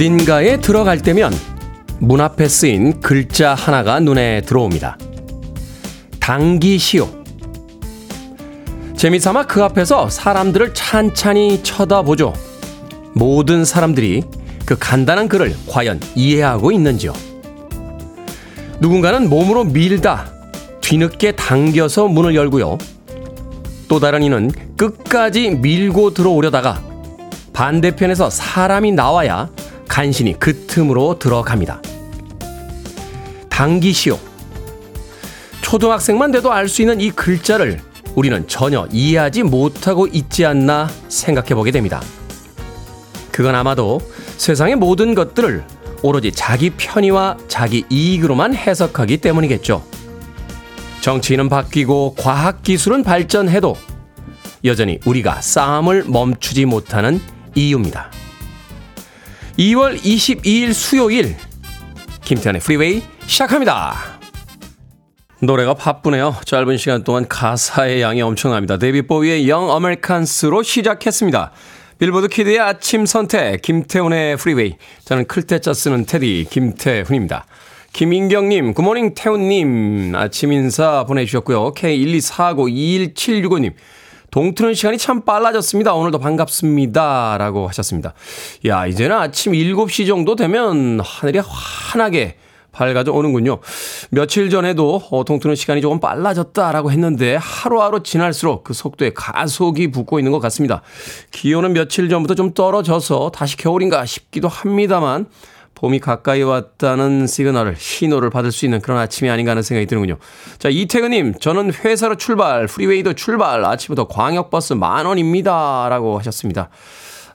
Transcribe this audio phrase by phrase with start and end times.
[0.00, 1.30] 어딘가에 들어갈 때면
[1.98, 4.96] 문 앞에 쓰인 글자 하나가 눈에 들어옵니다.
[6.18, 7.06] 당기시오.
[8.96, 12.32] 재미삼아 그 앞에서 사람들을 찬찬히 쳐다보죠.
[13.14, 14.22] 모든 사람들이
[14.64, 17.12] 그 간단한 글을 과연 이해하고 있는지요.
[18.80, 20.32] 누군가는 몸으로 밀다,
[20.80, 22.78] 뒤늦게 당겨서 문을 열고요.
[23.86, 26.82] 또 다른 이는 끝까지 밀고 들어오려다가
[27.52, 29.50] 반대편에서 사람이 나와야
[29.90, 31.82] 간신히 그 틈으로 들어갑니다.
[33.48, 34.18] 당기시오.
[35.60, 37.80] 초등학생만 돼도 알 수 있는 이 글자를
[38.14, 42.00] 우리는 전혀 이해하지 못하고 있지 않나 생각해 보게 됩니다.
[43.32, 44.00] 그건 아마도
[44.36, 45.64] 세상의 모든 것들을
[46.02, 49.84] 오로지 자기 편의와 자기 이익으로만 해석하기 때문이겠죠.
[51.00, 53.74] 정치인은 바뀌고 과학 기술은 발전해도
[54.64, 57.20] 여전히 우리가 싸움을 멈추지 못하는
[57.56, 58.19] 이유입니다.
[59.60, 61.36] 2월 22일 수요일
[62.24, 63.94] 김태훈의 프리웨이 시작합니다.
[65.42, 66.34] 노래가 바쁘네요.
[66.46, 68.78] 짧은 시간 동안 가사의 양이 엄청납니다.
[68.78, 71.52] David Bowie의 Young Americans로 시작했습니다.
[71.98, 77.44] 빌보드 키드의 아침 선택 김태훈의 프리웨이 저는 클 태 자 쓰는 태디 김태훈입니다.
[77.92, 81.74] 김인경님, 굿모닝 태훈님 아침 인사 보내주셨고요.
[81.74, 83.74] K124921765님
[84.30, 85.94] 동트는 시간이 참 빨라졌습니다.
[85.94, 87.36] 오늘도 반갑습니다.
[87.38, 88.14] 라고 하셨습니다.
[88.66, 92.36] 야, 이제는 아침 7시 정도 되면 하늘이 환하게
[92.72, 93.58] 밝아져 오는군요.
[94.10, 100.30] 며칠 전에도 어, 동트는 시간이 조금 빨라졌다라고 했는데 하루하루 지날수록 그 속도에 가속이 붙고 있는
[100.30, 100.82] 것 같습니다.
[101.32, 105.26] 기온은 며칠 전부터 좀 떨어져서 다시 겨울인가 싶기도 합니다만
[105.80, 110.18] 봄이 가까이 왔다는 시그널을, 신호를 받을 수 있는 그런 아침이 아닌가 하는 생각이 드는군요.
[110.58, 115.88] 자, 이태근님, 저는 회사로 출발, 프리웨이도 출발, 아침부터 광역버스 만 원입니다.
[115.88, 116.68] 라고 하셨습니다.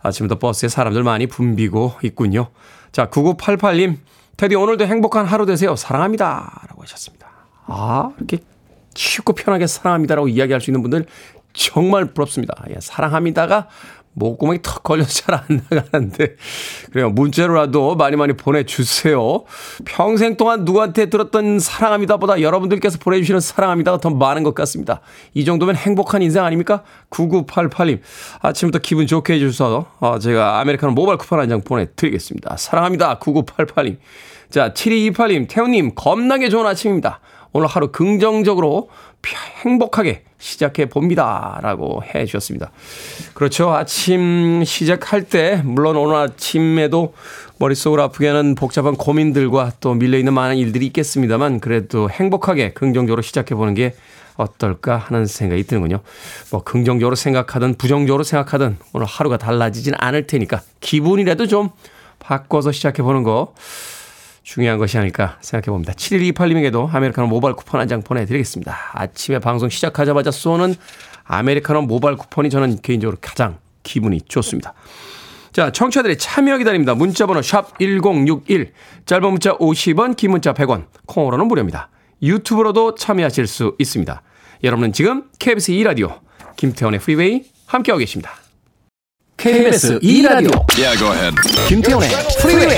[0.03, 2.49] 아침부터 버스에 사람들 많이 붐비고 있군요.
[2.91, 3.97] 자, 9988님,
[4.37, 5.75] 테디 오늘도 행복한 하루 되세요.
[5.75, 6.61] 사랑합니다.
[6.69, 7.27] 라고 하셨습니다.
[7.65, 8.37] 아, 이렇게
[8.93, 11.07] 쉽고 편하게 사랑합니다라고 이야기할 수 있는 분들
[11.53, 12.53] 정말 부럽습니다.
[12.69, 13.69] 예, 사랑합니다가
[14.15, 16.35] 목구멍이 턱 걸려서 잘 안 나가는데.
[16.91, 17.09] 그래요.
[17.09, 19.43] 문자로라도 많이 많이 보내주세요.
[19.85, 25.01] 평생 동안 누구한테 들었던 사랑합니다보다 여러분들께서 보내주시는 사랑합니다가 더 많은 것 같습니다.
[25.33, 26.83] 이 정도면 행복한 인생 아닙니까?
[27.09, 27.99] 9988님.
[28.41, 32.55] 아침부터 기분 좋게 해주셔서 어, 제가 아메리카노 모바일 쿠폰 한 장 보내드리겠습니다.
[32.57, 33.19] 사랑합니다.
[33.19, 33.97] 9988님.
[34.49, 37.19] 자 7228님 태우님 겁나게 좋은 아침입니다.
[37.51, 38.89] 오늘 하루 긍정적으로
[39.33, 41.59] 행복하게 시작해 봅니다.
[41.61, 42.71] 라고 해 주셨습니다.
[43.33, 43.71] 그렇죠.
[43.73, 47.13] 아침 시작할 때, 물론 오늘 아침에도
[47.57, 53.73] 머릿속을 아프게 하는 복잡한 고민들과 또 밀려있는 많은 일들이 있겠습니다만, 그래도 행복하게 긍정적으로 시작해 보는
[53.73, 53.95] 게
[54.35, 56.01] 어떨까 하는 생각이 드는군요.
[56.51, 61.69] 뭐, 긍정적으로 생각하든 부정적으로 생각하든 오늘 하루가 달라지진 않을 테니까 기분이라도 좀
[62.19, 63.53] 바꿔서 시작해 보는 거
[64.45, 65.91] 중요한 것이 아닐까 생각해 봅니다.
[65.93, 68.91] 7128님에게도 아메리카노 모바일 쿠폰 한 장 보내드리겠습니다.
[68.93, 70.75] 아침에 방송 시작하자마자 쏘는
[71.23, 74.73] 아메리카노 모바일 쿠폰이 저는 개인적으로 가장 기분이 좋습니다.
[75.51, 76.93] 자, 청취자들의 참여 기다립니다.
[76.93, 78.71] 문자번호 샵 1061,
[79.05, 81.89] 짧은 문자 50원, 긴 문자 100원, 콩으로는 무료입니다.
[82.21, 84.21] 유튜브로도 참여하실 수 있습니다.
[84.63, 86.19] 여러분은 지금 KBS 2라디오
[86.57, 88.31] 김태훈의 프리웨이 함께하고 계십니다.
[89.37, 91.35] KBS 2라디오 yeah,
[91.67, 92.09] 김태훈의
[92.41, 92.77] 프리웨이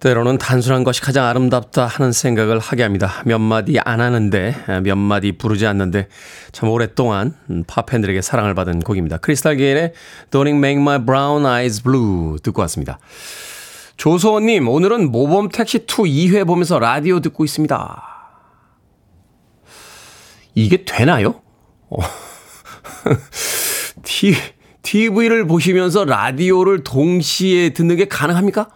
[0.00, 3.22] 때로는 단순한 것이 가장 아름답다 하는 생각을 하게 합니다.
[3.24, 6.08] 몇 마디 안 하는데, 몇 마디 부르지 않는데,
[6.52, 7.34] 참 오랫동안
[7.66, 9.16] 팝팬들에게 사랑을 받은 곡입니다.
[9.16, 9.94] 크리스탈 게일의
[10.30, 12.98] Don't Make My Brown Eyes Blue 듣고 왔습니다.
[13.96, 18.02] 조소원님, 오늘은 모범 택시 2 2회 보면서 라디오 듣고 있습니다.
[20.54, 21.40] 이게 되나요?
[21.88, 21.96] 어.
[24.82, 28.68] TV를 보시면서 라디오를 동시에 듣는 게 가능합니까?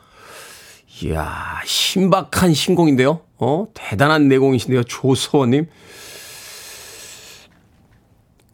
[1.02, 3.20] 이야, 신박한 신공인데요.
[3.38, 4.84] 어, 대단한 내공이신데요.
[4.84, 5.68] 조소원님.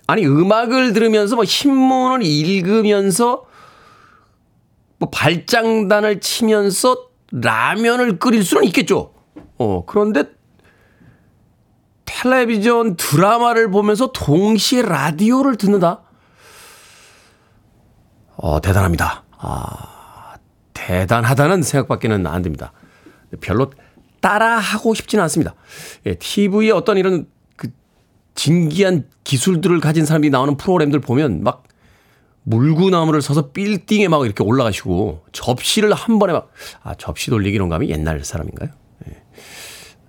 [0.07, 3.45] 아니, 음악을 들으면서 뭐 신문을 읽으면서
[4.99, 9.13] 뭐 발장단을 치면서 라면을 끓일 수는 있겠죠.
[9.59, 10.25] 어, 그런데
[12.05, 16.03] 텔레비전 드라마를 보면서 동시에 라디오를 듣는다?
[18.37, 19.25] 어, 대단합니다.
[19.39, 19.96] 아,
[20.77, 22.73] 대단하다는 생각밖에는 안 듭니다.
[23.41, 23.71] 별로
[24.21, 25.55] 따라하고 싶지는 않습니다.
[26.05, 27.27] 예, TV에 어떤 이런
[27.57, 27.69] 그
[28.35, 31.65] 진기한 기술들을 가진 사람이 나오는 프로그램들 보면 막
[32.43, 36.51] 물구나무를 서서 빌딩에 막 이렇게 올라가시고 접시를 한 번에 막,
[36.83, 38.69] 아, 접시 돌리기 이런 감이 옛날 사람인가요?
[39.09, 39.23] 예.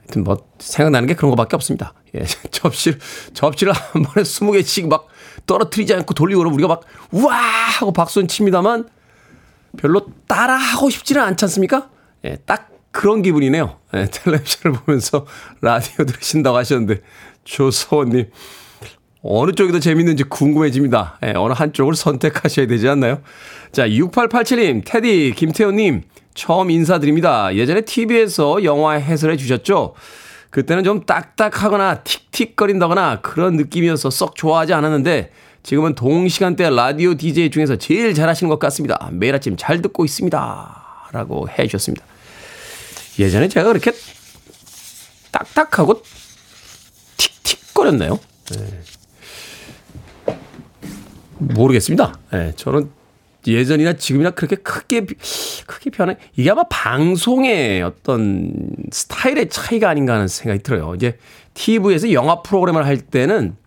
[0.01, 1.93] 하여튼 뭐 생각나는 게 그런 것밖에 없습니다.
[2.15, 2.99] 예, 접시를,
[3.33, 5.07] 접시를 한 번에 스무 개씩 막
[5.47, 7.35] 떨어뜨리지 않고 돌리고 그러면 우리가 막, 우와!
[7.35, 8.87] 하고 박수는 칩니다만
[9.77, 11.89] 별로 따라하고 싶지는 않지 않습니까?
[12.25, 13.77] 예, 딱 그런 기분이네요.
[13.93, 15.25] 예, 텔레비전을 보면서
[15.61, 17.01] 라디오 들으신다고 하셨는데,
[17.43, 18.29] 조서원님,
[19.23, 21.19] 어느 쪽이 더 재밌는지 궁금해집니다.
[21.25, 23.21] 예, 어느 한쪽을 선택하셔야 되지 않나요?
[23.71, 26.03] 자, 6887님, 테디, 김태호님,
[26.33, 27.55] 처음 인사드립니다.
[27.55, 29.95] 예전에 TV에서 영화 해설해 주셨죠?
[30.49, 35.31] 그때는 좀 딱딱하거나 틱틱거린다거나 그런 느낌이어서 썩 좋아하지 않았는데
[35.67, 39.09] 지금은 동시간대 라디오 DJ 중에서 제일 잘하시는 것 같습니다.
[39.11, 41.09] 매일 아침 잘 듣고 있습니다.
[41.11, 42.05] 라고 해 주셨습니다.
[43.19, 43.91] 예전에 제가 그렇게
[45.29, 46.01] 딱딱하고
[47.17, 48.17] 틱틱거렸나요?
[48.51, 50.35] 네.
[51.39, 52.17] 모르겠습니다.
[52.31, 52.89] 네, 저는
[53.45, 55.05] 예전이나 지금이나 그렇게 크게
[55.65, 58.53] 크게 변해 이게 아마 방송의 어떤
[58.89, 60.95] 스타일의 차이가 아닌가 하는 생각이 들어요.
[60.95, 61.17] 이제
[61.55, 63.57] TV에서 영화 프로그램을 할 때는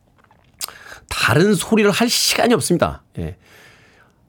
[1.10, 3.02] 다른 소리를 할 시간이 없습니다.
[3.18, 3.36] 예.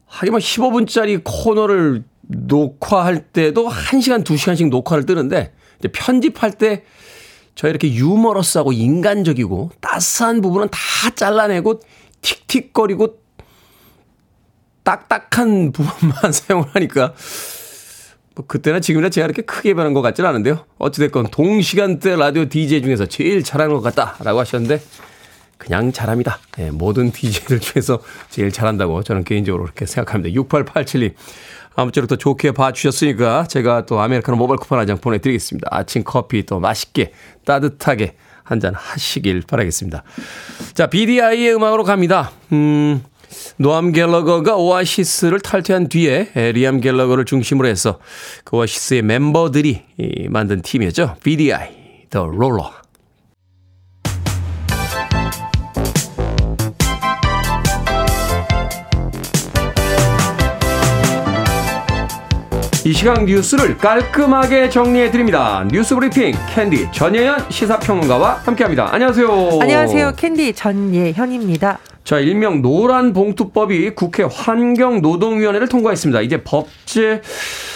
[0.07, 9.71] 하기만 15분짜리 코너를 녹화할 때도 1시간, 2시간씩 녹화를 뜨는데 이제 편집할 때저 이렇게 유머러스하고 인간적이고
[9.79, 11.79] 따스한 부분은 다 잘라내고
[12.21, 13.21] 틱틱거리고
[14.83, 17.13] 딱딱한 부분만 사용을 하니까
[18.35, 20.65] 뭐 그때나 지금이나 제가 이렇게 크게 변한 것 같지는 않은데요.
[20.77, 24.81] 어찌됐건 동시간대 라디오 DJ 중에서 제일 잘하는 것 같다라고 하셨는데
[25.61, 26.39] 그냥 잘합니다.
[26.57, 27.99] 네, 모든 DJ들 중에서
[28.29, 30.41] 제일 잘한다고 저는 개인적으로 그렇게 생각합니다.
[30.41, 31.13] 6887님.
[31.75, 35.67] 아무쪼록 더 좋게 봐주셨으니까 제가 또 아메리카노 모바일 쿠폰 한 장 보내드리겠습니다.
[35.71, 37.13] 아침 커피 또 맛있게
[37.45, 40.03] 따뜻하게 한 잔 하시길 바라겠습니다.
[40.73, 42.31] 자, BDI의 음악으로 갑니다.
[42.51, 43.01] 음,
[43.57, 47.99] 노엘 갤러거가 오아시스를 탈퇴한 뒤에 리암 갤러거를 중심으로 해서
[48.43, 49.83] 그 오아시스의 멤버들이
[50.29, 51.15] 만든 팀이었죠.
[51.23, 51.69] BDI,
[52.09, 52.80] The Roller.
[62.83, 65.63] 이 시각 뉴스를 깔끔하게 정리해 드립니다.
[65.71, 68.91] 뉴스 브리핑 캔디 전예현 시사평론가와 함께합니다.
[68.91, 69.59] 안녕하세요.
[69.61, 70.13] 안녕하세요.
[70.17, 71.77] 캔디 전예현입니다.
[72.03, 76.21] 자, 일명 노란 봉투법이 국회 환경노동위원회를 통과했습니다.
[76.21, 77.21] 이제 법제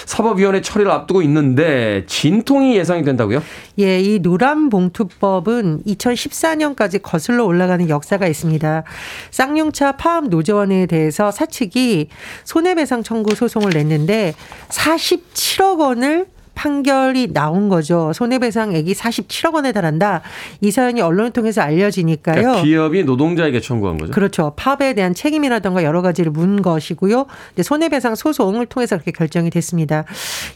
[0.06, 3.42] 사법위원회 처리를 앞두고 있는데 진통이 예상이 된다고요?
[3.80, 8.84] 예, 이 노란 봉투법은 2014년까지 거슬러 올라가는 역사가 있습니다.
[9.32, 12.10] 쌍용차 파업 노조원에 대해서 사측이
[12.44, 14.34] 손해배상 청구 소송을 냈는데
[14.70, 18.12] 47억 원을 판결이 나온 거죠.
[18.14, 20.22] 손해배상액이 47억 원에 달한다.
[20.62, 22.36] 이 사연이 언론을 통해서 알려지니까요.
[22.36, 24.12] 그러니까 기업이 노동자에게 청구한 거죠.
[24.12, 24.54] 그렇죠.
[24.56, 27.28] 파업에 대한 책임이라던가 여러 가지를 문 것이고요.
[27.62, 30.06] 손해배상 소송을 통해서 그렇게 결정이 됐습니다.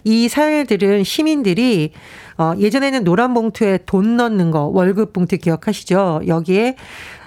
[0.04, 1.92] 이 사연들은 시민들이
[2.38, 6.22] 어, 예전에는 노란 봉투에 돈 넣는 거 월급 봉투 기억하시죠?
[6.26, 6.78] 여기에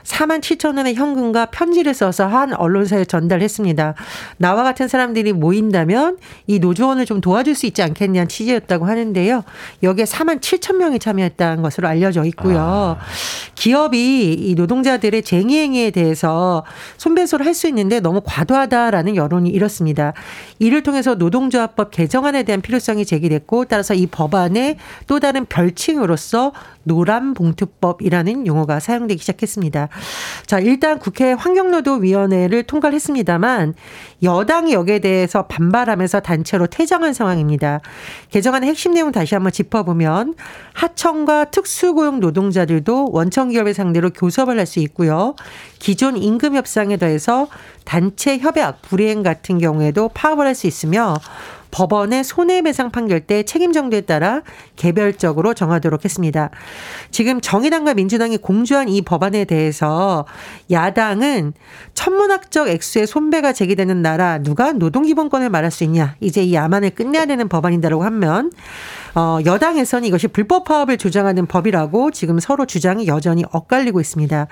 [0.05, 3.95] 4만 7천 원의 현금과 편지를 써서 한 언론사에 전달했습니다.
[4.37, 9.45] 나와 같은 사람들이 모인다면 이 노조원을 좀 도와줄 수 있지 않겠냐는 취지였다고 하는데요.
[9.83, 12.59] 여기에 4만 7천 명이 참여했다는 것으로 알려져 있고요.
[12.59, 12.97] 아.
[13.55, 16.65] 기업이 이 노동자들의 쟁의 행위에 대해서
[16.99, 20.15] 손배소를 할 수 있는데 너무 과도하다라는 여론이 이렇습니다.
[20.59, 26.53] 이를 통해서 노동조합법 개정안에 대한 필요성이 제기됐고 따라서 이 법안의 또 다른 별칭으로서
[26.85, 29.89] 노란 봉투법이라는 용어가 사용되기 시작했습니다.
[30.47, 33.75] 자, 일단 국회 환경노동위원회를 통과를 했습니다만
[34.23, 37.81] 여당이 여기에 대해서 반발하면서 단체로 퇴장한 상황입니다.
[38.31, 40.35] 개정안의 핵심 내용 다시 한번 짚어보면
[40.75, 45.35] 하청과 특수고용 노동자들도 원청 기업을 상대로 교섭을 할 수 있고요.
[45.81, 47.49] 기존 임금 협상에 더해서
[47.85, 51.17] 단체 협약 불이행 같은 경우에도 파업을 할 수 있으며
[51.73, 54.43] 법원의 손해배상 판결 때 책임 정도에 따라
[54.77, 56.51] 개별적으로 정하도록 했습니다.
[57.11, 60.27] 지금 정의당과 민주당이 공주한 이 법안에 대해서
[60.71, 61.55] 야당은
[61.95, 67.49] 천문학적 액수의 손배가 제기되는 나라 누가 노동기본권을 말할 수 있냐 이제 이 야만을 끝내야 되는
[67.49, 68.51] 법안이다라고 하면
[69.15, 74.47] 어, 여당에서는 이것이 불법 파업을 주장하는 법이라고 지금 서로 주장이 여전히 엇갈리고 있습니다.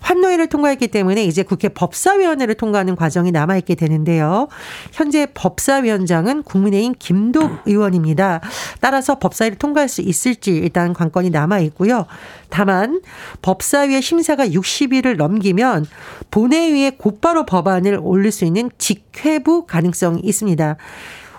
[0.00, 4.48] 환노위를 통과했기 때문에 이제 국회 법사위원회를 통과하는 과정이 남아있게 되는데요.
[4.92, 8.40] 현재 법사위원장은 국 국민의힘 김도 의원입니다.
[8.80, 12.06] 따라서 법사위를 통과할 수 있을지 일단 관건이 남아 있고요.
[12.48, 13.00] 다만
[13.42, 15.86] 법사위의 심사가 60일을 넘기면
[16.30, 20.76] 본회의에 곧바로 법안을 올릴 수 있는 직회부 가능성이 있습니다.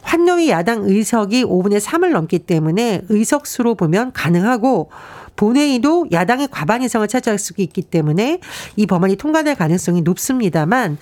[0.04, 4.92] 환노위 야당 의석이 5분의 3을 넘기 때문에 의석수로 보면 가능하고
[5.36, 8.40] 본회의도 야당의 과반 이상을 차지할 수 있기 때문에
[8.76, 10.98] 이 법안이 통과될 가능성이 높습니다만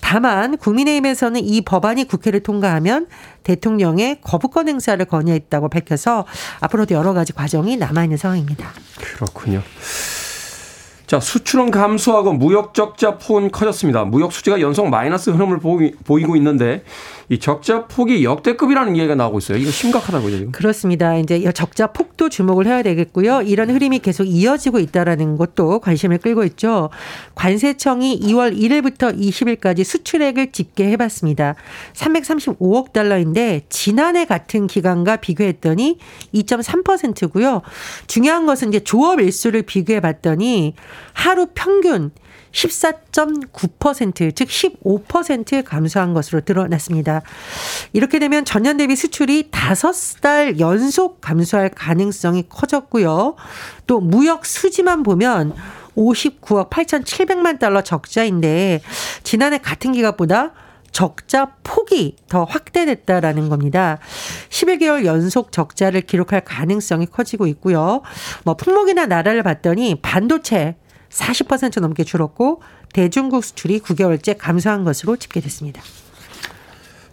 [0.00, 3.06] 다만 국민의힘에서는 이 법안이 국회를 통과하면
[3.42, 6.26] 대통령의 거부권 행사를 건의했다고 밝혀서
[6.60, 8.68] 앞으로도 여러 가지 과정이 남아 있는 상황입니다.
[8.96, 9.62] 그렇군요.
[11.06, 14.04] 자, 수출은 감소하고 무역 적자 폭은 커졌습니다.
[14.04, 15.58] 무역 수지가 연속 마이너스 흐름을
[16.04, 16.84] 보이고 있는데
[17.30, 19.58] 이 적자 폭이 역대급이라는 얘기가 나오고 있어요.
[19.58, 20.52] 이거 심각하다고요, 지금.
[20.52, 21.16] 그렇습니다.
[21.16, 23.42] 이제 적자 폭도 주목을 해야 되겠고요.
[23.42, 26.88] 이런 흐름이 계속 이어지고 있다라는 것도 관심을 끌고 있죠.
[27.34, 31.54] 관세청이 2월 1일부터 20일까지 수출액을 집계해 봤습니다.
[31.94, 35.98] 335억 달러인데 지난해 같은 기간과 비교했더니
[36.34, 37.60] 2.3%고요.
[38.06, 40.74] 중요한 것은 이제 조업 일수를 비교해 봤더니
[41.12, 42.10] 하루 평균
[42.52, 47.22] 14.9%, 즉 15% 감소한 것으로 드러났습니다.
[47.92, 53.36] 이렇게 되면 전년 대비 수출이 5달 연속 감소할 가능성이 커졌고요.
[53.86, 55.54] 또 무역 수지만 보면
[55.96, 58.80] 59억 8,700만 달러 적자인데
[59.24, 60.52] 지난해 같은 기간보다
[60.92, 63.98] 적자 폭이 더 확대됐다라는 겁니다.
[64.48, 68.02] 11개월 연속 적자를 기록할 가능성이 커지고 있고요.
[68.44, 70.76] 뭐 품목이나 나라를 봤더니 반도체
[71.10, 72.62] 40% 넘게 줄었고
[72.92, 75.82] 대중국 수출이 9개월째 감소한 것으로 집계됐습니다.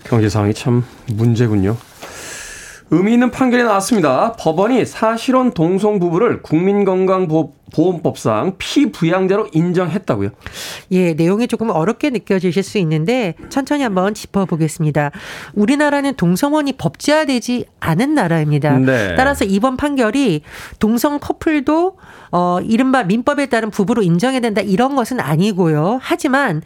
[0.04, 1.76] 경제 상황이 참 문제군요.
[2.92, 4.34] 의미 있는 판결이 나왔습니다.
[4.34, 10.30] 법원이 사실혼 동성 부부를 국민건강보험법상 피부양자로 인정했다고요?
[10.92, 15.10] 예, 내용이 조금 어렵게 느껴지실 수 있는데 천천히 한번 짚어보겠습니다.
[15.56, 18.78] 우리나라는 동성혼이 법제화되지 않은 나라입니다.
[18.78, 19.16] 네.
[19.16, 20.44] 따라서 이번 판결이
[20.78, 21.98] 동성 커플도
[22.32, 26.00] 어 이른바 민법에 따른 부부로 인정해야 된다 이런 것은 아니고요.
[26.02, 26.62] 하지만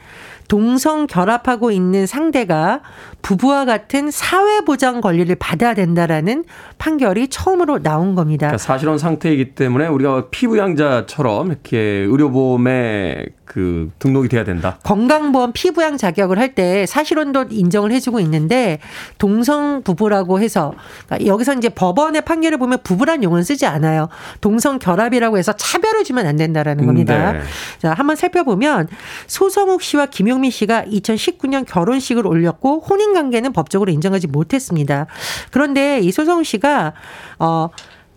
[0.49, 2.81] 동성 결합하고 있는 상대가
[3.21, 6.43] 부부와 같은 사회보장 권리를 받아야 된다라는
[6.77, 8.47] 판결이 처음으로 나온 겁니다.
[8.47, 14.77] 그러니까 사실혼 상태이기 때문에 우리가 피부양자처럼 이렇게 의료보험에 그 등록이 돼야 된다.
[14.83, 18.79] 건강보험 피부양 자격을 할 때 사실혼도 인정을 해주고 있는데
[19.19, 20.73] 동성 부부라고 해서
[21.05, 24.09] 그러니까 여기서 이제 법원의 판결을 보면 부부란 용어는 쓰지 않아요.
[24.41, 27.33] 동성 결합이라고 해서 차별을 주면 안 된다라는 겁니다.
[27.33, 27.41] 네.
[27.79, 28.87] 자 한번 살펴보면
[29.27, 35.07] 소성욱 씨와 김용 민 씨가 2019년 결혼식을 올렸고 혼인 관계는 법적으로 인정하지 못했습니다.
[35.51, 36.93] 그런데 이 소성욱 씨가
[37.39, 37.69] 어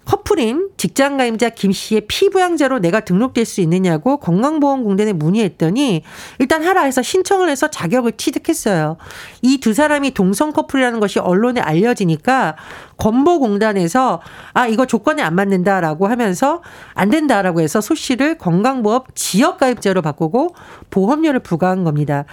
[0.05, 6.02] 커플인 직장가임자 김 씨의 피부양자로 내가 등록될 수 있느냐고 건강보험공단에 문의했더니
[6.41, 8.97] 일단 하라 해서 신청을 해서 자격을 취득했어요.
[9.43, 12.57] 이 두 사람이 동성 커플이라는 것이 언론에 알려지니까
[13.02, 14.21] 건보공단에서
[14.54, 16.62] 아 이거 조건에 안 맞는다라고 하면서
[16.94, 20.54] 안 된다라고 해서 소 씨를 건강보험 지역가입자로 바꾸고
[20.90, 22.25] 보험료를 부과한 겁니다.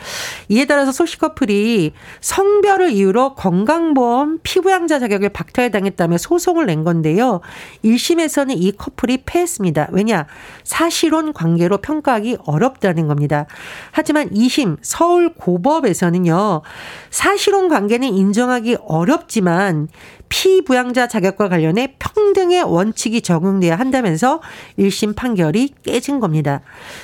[0.48, 7.42] 이에 따라서 소씨 커플이 성별을 이유로 건강보험 피부양자 자격을 박탈당했다며 소송을 낸 건데요.
[7.84, 9.88] 1심에서는 이 커플이 패했습니다.
[9.92, 10.28] 왜냐?
[10.64, 13.48] 사실혼 관계로 평가하기 어렵다는 겁니다.
[13.92, 16.62] 하지만 2심 서울 고법에서는요.
[17.10, 19.88] 사실혼 관계는 인정하기 어렵지만
[20.30, 24.42] 피 부양자 자격과 관련해 평등의 원칙이 적용돼야 한다면서
[24.78, 26.62] 1심 판결이 깨진 겁니다.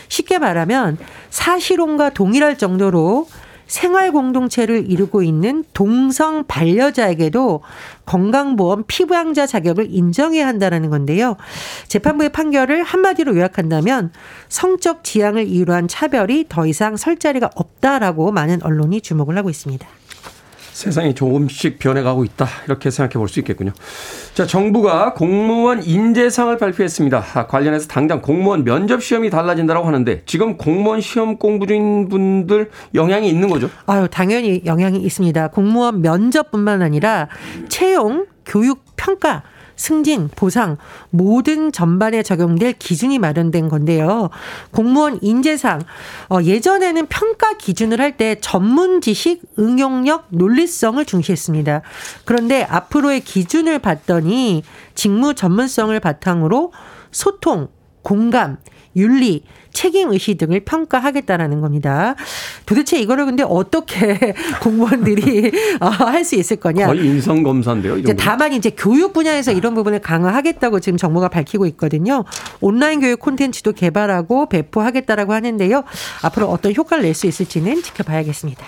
[0.08, 0.98] 쉽게 말하면
[1.30, 3.28] 사실혼과 동일할 정도로
[3.68, 7.62] 생활 공동체를 이루고 있는 동성 반려자에게도
[8.06, 11.36] 건강보험 피부양자 자격을 인정해야 한다는 건데요.
[11.88, 14.12] 재판부의 판결을 한마디로 요약한다면
[14.50, 19.88] 성적 지향을 이유로 한 차별이 더 이상 설 자리가 없다라고 많은 언론이 주목을 하고 있습니다.
[20.76, 22.48] 세상이 조금씩 변해가고 있다.
[22.66, 23.72] 이렇게 생각해 볼 수 있겠군요.
[24.34, 27.24] 자, 정부가 공무원 인재상을 발표했습니다.
[27.34, 33.30] 아, 관련해서 당장 공무원 면접 시험이 달라진다고 하는데 지금 공무원 시험 공부 중인 분들 영향이
[33.30, 33.70] 있는 거죠?
[33.86, 35.48] 아유, 당연히 영향이 있습니다.
[35.48, 37.30] 공무원 면접뿐만 아니라
[37.70, 39.44] 채용, 교육, 평가
[39.76, 40.78] 승진, 보상
[41.10, 44.30] 모든 전반에 적용될 기준이 마련된 건데요.
[44.72, 45.82] 공무원 인재상
[46.30, 51.82] 어, 예전에는 평가 기준을 할 때 전문 지식, 응용력, 논리성을 중시했습니다.
[52.24, 54.64] 그런데 앞으로의 기준을 봤더니
[54.94, 56.72] 직무 전문성을 바탕으로
[57.12, 57.68] 소통,
[58.04, 58.58] 공감,
[58.96, 59.44] 윤리,
[59.76, 62.16] 책임 의식 등을 평가하겠다라는 겁니다.
[62.66, 65.52] 도대체 이거를 근데 어떻게 공무원들이
[65.82, 66.88] 어, 할수 있을 거냐?
[66.88, 67.98] 거의 인성 검사인데요.
[67.98, 72.24] 이제 다만 이제 교육 분야에서 이런 부분을 강화하겠다고 지금 정부가 밝히고 있거든요.
[72.62, 75.84] 온라인 교육 콘텐츠도 개발하고 배포하겠다라고 하는데요.
[76.24, 78.66] 앞으로 어떤 효과를 낼 수 있을지는 지켜봐야겠습니다.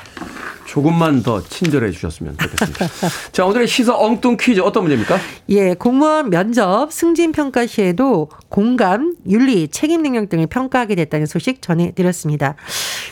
[0.65, 2.87] 조금만 더 친절해 주셨으면 좋겠습니다.
[3.31, 5.17] 자, 오늘의 시사 엉뚱 퀴즈 어떤 문제입니까?
[5.49, 12.55] 예, 공무원 면접 승진 평가 시에도 공감, 윤리, 책임 능력 등을 평가하게 됐다는 소식 전해드렸습니다.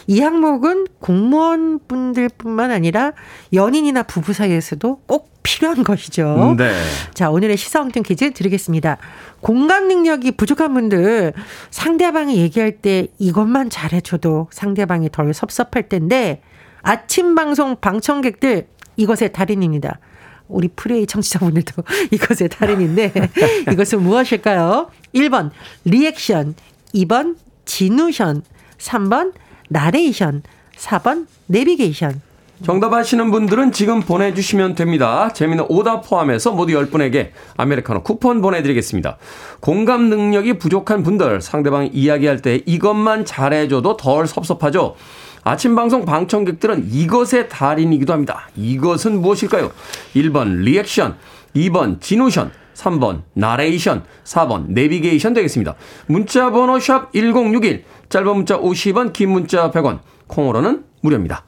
[0.08, 3.14] 이 항목은 공무원분들 뿐만 아니라
[3.54, 6.56] 연인이나 부부 사이에서도 꼭 필요한 것이죠.
[6.58, 6.74] 네.
[7.14, 8.98] 자, 오늘의 시사 엉뚱 퀴즈 드리겠습니다.
[9.42, 11.34] 공감 능력이 부족한 분들
[11.70, 16.42] 상대방이 얘기할 때 이것만 잘해줘도 상대방이 덜 섭섭할 텐데
[16.82, 20.00] 아침 방송 방청객들 이것의 달인입니다.
[20.48, 23.14] 우리 프레이 청취자분들도 이것의 달인인데
[23.72, 24.90] 이것은 무엇일까요?
[25.14, 25.52] 1번
[25.86, 26.56] 리액션,
[26.94, 27.36] 2번
[27.66, 28.44] 진우션,
[28.78, 29.34] 3번
[29.70, 30.44] 나레이션,
[30.78, 32.22] 4번 내비게이션.
[32.64, 35.30] 정답 아시는 분들은 지금 보내주시면 됩니다.
[35.34, 39.18] 재미는 오답 포함해서 모두 10분에게 아메리카노 쿠폰 보내드리겠습니다.
[39.60, 44.96] 공감 능력이 부족한 분들, 상대방이 이야기할 때 이것만 잘해줘도 덜 섭섭하죠.
[45.44, 48.48] 아침 방송 방청객들은 이것의 달인이기도 합니다.
[48.56, 49.72] 이것은 무엇일까요?
[50.16, 51.18] 1번 리액션,
[51.56, 55.76] 2번 지누션, 3번 나레이션, 4번 내비게이션 되겠습니다.
[56.06, 61.44] 문자 번호 샵 1061, 짧은 문자 50원, 긴 문자 100원, 콩으로는 무료입니다.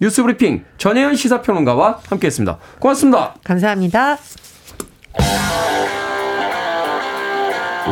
[0.00, 2.58] 뉴스 브리핑 전예현 시사평론가와 함께했습니다.
[2.78, 3.34] 고맙습니다.
[3.44, 4.18] 감사합니다.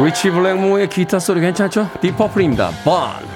[0.03, 1.89] 리치 블랙모어의 기타 소리 괜찮죠?
[2.01, 2.71] 딥 퍼플입니다.
[2.85, 3.34] Burn.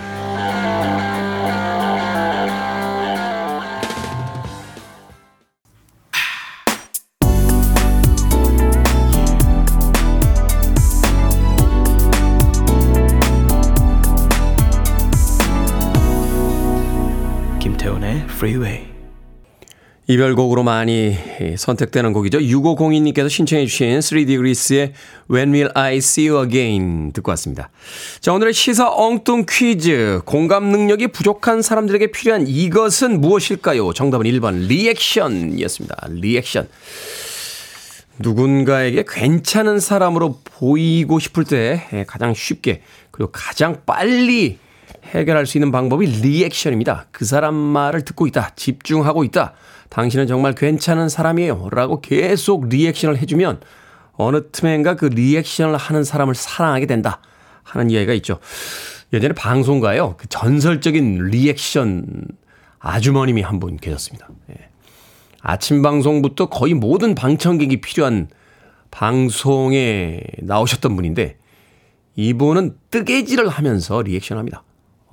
[18.39, 18.87] Freeway.
[20.07, 21.17] 이별곡으로 많이
[21.57, 22.39] 선택되는 곡이죠.
[22.39, 24.93] 6502님께서 신청해 주신 3Degrees의
[25.29, 27.69] When Will I See You Again 듣고 왔습니다.
[28.21, 30.21] 자, 오늘의 시사 엉뚱 퀴즈.
[30.25, 33.93] 공감 능력이 부족한 사람들에게 필요한 이것은 무엇일까요?
[33.93, 36.07] 정답은 1번 리액션이었습니다.
[36.11, 36.69] 리액션.
[38.21, 44.59] 누군가에게 괜찮은 사람으로 보이고 싶을 때 가장 쉽게 그리고 가장 빨리
[45.09, 47.07] 해결할 수 있는 방법이 리액션입니다.
[47.11, 48.51] 그 사람 말을 듣고 있다.
[48.57, 49.55] 집중하고 있다.
[49.89, 51.69] 당신은 정말 괜찮은 사람이에요.
[51.71, 53.61] 라고 계속 리액션을 해주면
[54.13, 57.21] 어느 틈엔가 그 리액션을 하는 사람을 사랑하게 된다.
[57.63, 58.39] 하는 이야기가 있죠.
[59.13, 60.17] 예전에 방송가요.
[60.19, 62.27] 그 전설적인 리액션
[62.79, 64.29] 아주머님이 한 분 계셨습니다.
[64.51, 64.69] 예.
[65.41, 68.29] 아침 방송부터 거의 모든 방청객이 필요한
[68.91, 71.39] 방송에 나오셨던 분인데
[72.17, 74.65] 이분은 뜨개질을 하면서 리액션 합니다.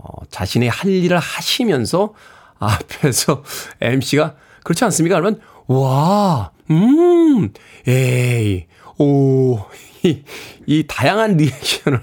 [0.05, 2.13] 어, 자신의 할 일을 하시면서
[2.59, 3.43] 앞에서
[3.81, 5.19] MC가 그렇지 않습니까?
[5.19, 7.51] 그러면 와, 음,
[7.87, 8.67] 에이,
[8.99, 9.59] 오,
[10.03, 10.21] 이,
[10.67, 12.01] 이 다양한 리액션을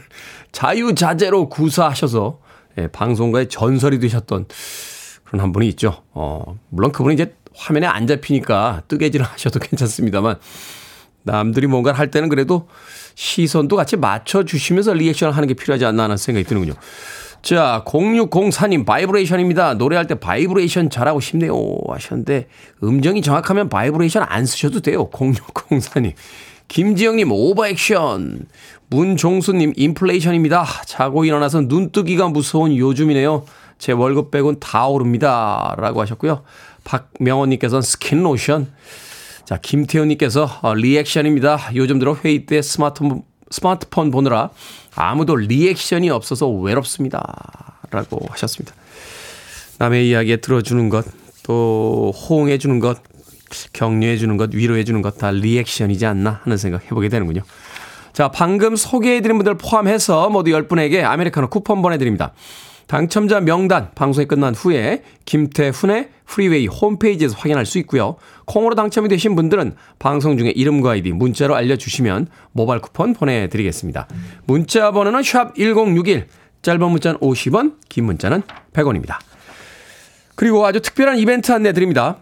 [0.50, 2.40] 자유자재로 구사하셔서
[2.78, 4.46] 예, 방송가의 전설이 되셨던
[5.24, 6.02] 그런 한 분이 있죠.
[6.12, 10.38] 어, 물론 그분이 이제 화면에 안 잡히니까 뜨개질을 하셔도 괜찮습니다만
[11.22, 12.68] 남들이 뭔가를 할 때는 그래도
[13.14, 16.74] 시선도 같이 맞춰주시면서 리액션을 하는 게 필요하지 않나 하는 생각이 드는군요.
[17.42, 19.74] 자, 0604님, 바이브레이션입니다.
[19.74, 21.54] 노래할 때 바이브레이션 잘하고 싶네요.
[21.88, 22.46] 하셨는데,
[22.84, 25.10] 음정이 정확하면 바이브레이션 안 쓰셔도 돼요.
[25.10, 26.12] 0604님.
[26.68, 28.46] 김지영님, 오버액션.
[28.88, 30.64] 문종수님, 인플레이션입니다.
[30.86, 33.44] 자고 일어나서 눈뜨기가 무서운 요즘이네요.
[33.78, 35.74] 제 월급 빼곤 다 오릅니다.
[35.78, 36.44] 라고 하셨고요.
[36.84, 38.70] 박명원님께서는 스킨 로션.
[39.44, 41.70] 자, 김태현님께서 어, 리액션입니다.
[41.74, 44.50] 요즘 들어 회의 때 스마트폰, 스마트폰 보느라
[44.94, 47.22] 아무도 리액션이 없어서 외롭습니다.
[47.90, 48.74] 라고 하셨습니다.
[49.78, 51.04] 남의 이야기에 들어주는 것,
[51.42, 52.98] 또 호응해주는 것,
[53.72, 57.42] 격려해주는 것, 위로해주는 것 다 리액션이지 않나 하는 생각 해보게 되는군요.
[58.12, 62.32] 자, 방금 소개해드린 분들 포함해서 모두 10분에게 아메리카노 쿠폰 보내드립니다.
[62.86, 68.16] 당첨자 명단 방송이 끝난 후에 김태훈의 프리웨이 홈페이지에서 확인할 수 있고요.
[68.46, 74.08] 콩으로 당첨이 되신 분들은 방송 중에 이름과 아이디 문자로 알려주시면 모바일 쿠폰 보내드리겠습니다.
[74.44, 76.26] 문자 번호는 샵 1061,
[76.62, 78.42] 짧은 문자는 50원, 긴 문자는
[78.72, 79.18] 100원입니다.
[80.34, 82.18] 그리고 아주 특별한 이벤트 안내 드립니다.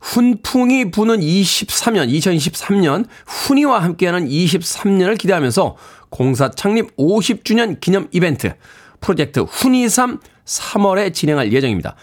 [0.00, 5.76] 훈풍이 부는 23년, 2023년 훈이와 함께하는 23년을 기대하면서
[6.10, 8.54] 공사 창립 50주년 기념 이벤트
[9.00, 11.94] 프로젝트 훈이3 3월에 진행할 예정입니다.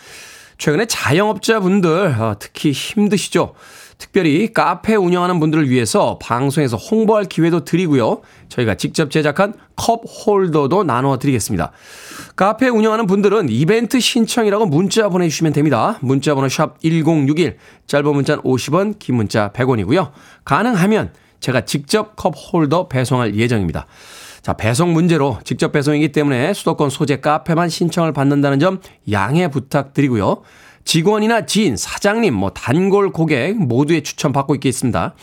[0.58, 3.54] 최근에 자영업자분들 어, 특히 힘드시죠?
[3.98, 8.22] 특별히 카페 운영하는 분들을 위해서 방송에서 홍보할 기회도 드리고요.
[8.50, 11.72] 저희가 직접 제작한 컵 홀더도 나눠 드리겠습니다.
[12.36, 15.98] 카페 운영하는 분들은 이벤트 신청이라고 문자 보내주시면 됩니다.
[16.02, 20.12] 문자 번호 샵 1061, 짧은 문자는 50원, 긴 문자 100원이고요.
[20.44, 23.88] 가능하면 제가 직접 컵 홀더 배송할 예정입니다.
[24.46, 28.80] 자, 배송 문제로 직접 배송이기 때문에 수도권 소재 카페만 신청을 받는다는 점
[29.10, 30.44] 양해 부탁드리고요.
[30.84, 35.16] 직원이나 지인, 사장님, 뭐 단골 고객 모두의 추천 받고 있겠습니다.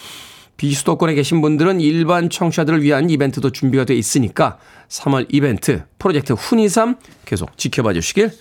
[0.56, 4.58] 비수도권에 계신 분들은 일반 청취자들을 위한 이벤트도 준비가 되어 있으니까
[4.88, 8.32] 3월 이벤트 프로젝트 훈이삼 계속 지켜봐 주시길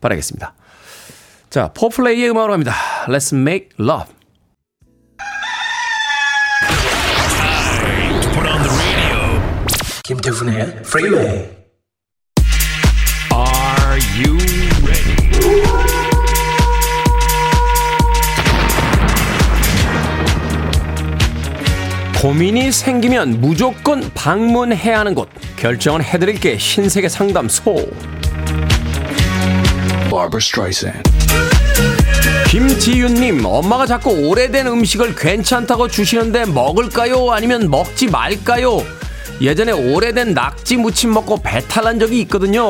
[0.00, 0.54] 바라겠습니다.
[1.50, 2.72] 자, 포플레이의 음악으로 합니다.
[3.08, 4.19] Let's make love.
[10.10, 11.48] 김태훈의 Freeway.
[13.32, 14.36] Are you
[14.82, 15.30] ready?
[22.20, 25.28] 고민이 생기면 무조건 방문해야 하는 곳.
[25.54, 27.72] 결정은 해드릴게 신세계 상담소.
[30.10, 31.08] Barbara Streisand.
[32.48, 37.30] 김지윤님, 엄마가 자꾸 오래된 음식을 괜찮다고 주시는데 먹을까요?
[37.30, 38.82] 아니면 먹지 말까요?
[39.40, 42.62] 예전에 오래된 낙지 무침 먹고 배탈 난 적이 있거든요.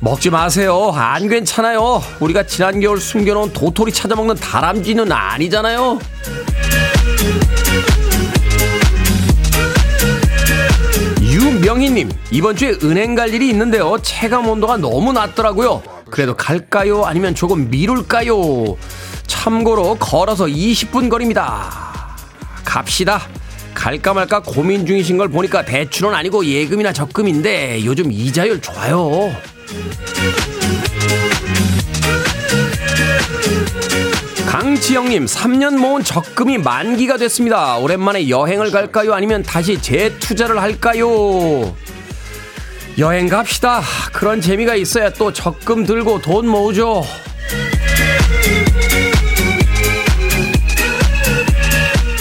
[0.00, 0.90] 먹지 마세요.
[0.94, 2.02] 안 괜찮아요.
[2.20, 5.98] 우리가 지난 겨울 숨겨놓은 도토리 찾아먹는 다람쥐는 아니잖아요.
[11.22, 13.96] 유명희님, 이번 주에 은행 갈 일이 있는데요.
[14.02, 15.82] 체감 온도가 너무 낮더라고요.
[16.10, 17.04] 그래도 갈까요?
[17.04, 18.76] 아니면 조금 미룰까요?
[19.26, 22.16] 참고로 걸어서 20분 거리입니다.
[22.64, 23.22] 갑시다.
[23.74, 29.34] 갈까 말까 고민 중이신 걸 보니까 대출은 아니고 예금이나 적금인데 요즘 이자율 좋아요.
[34.46, 37.76] 강지영님, 3년 모은 적금이 만기가 됐습니다.
[37.78, 39.12] 오랜만에 여행을 갈까요?
[39.12, 41.74] 아니면 다시 재투자를 할까요?
[42.96, 43.82] 여행 갑시다.
[44.12, 47.04] 그런 재미가 있어야 또 적금 들고 돈 모으죠.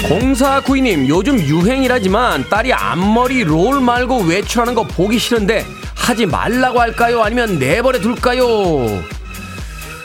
[0.07, 7.21] 공사구이님 요즘 유행이라지만 딸이 앞머리 롤 말고 외출하는 거 보기 싫은데 하지 말라고 할까요?
[7.23, 8.45] 아니면 내버려 둘까요?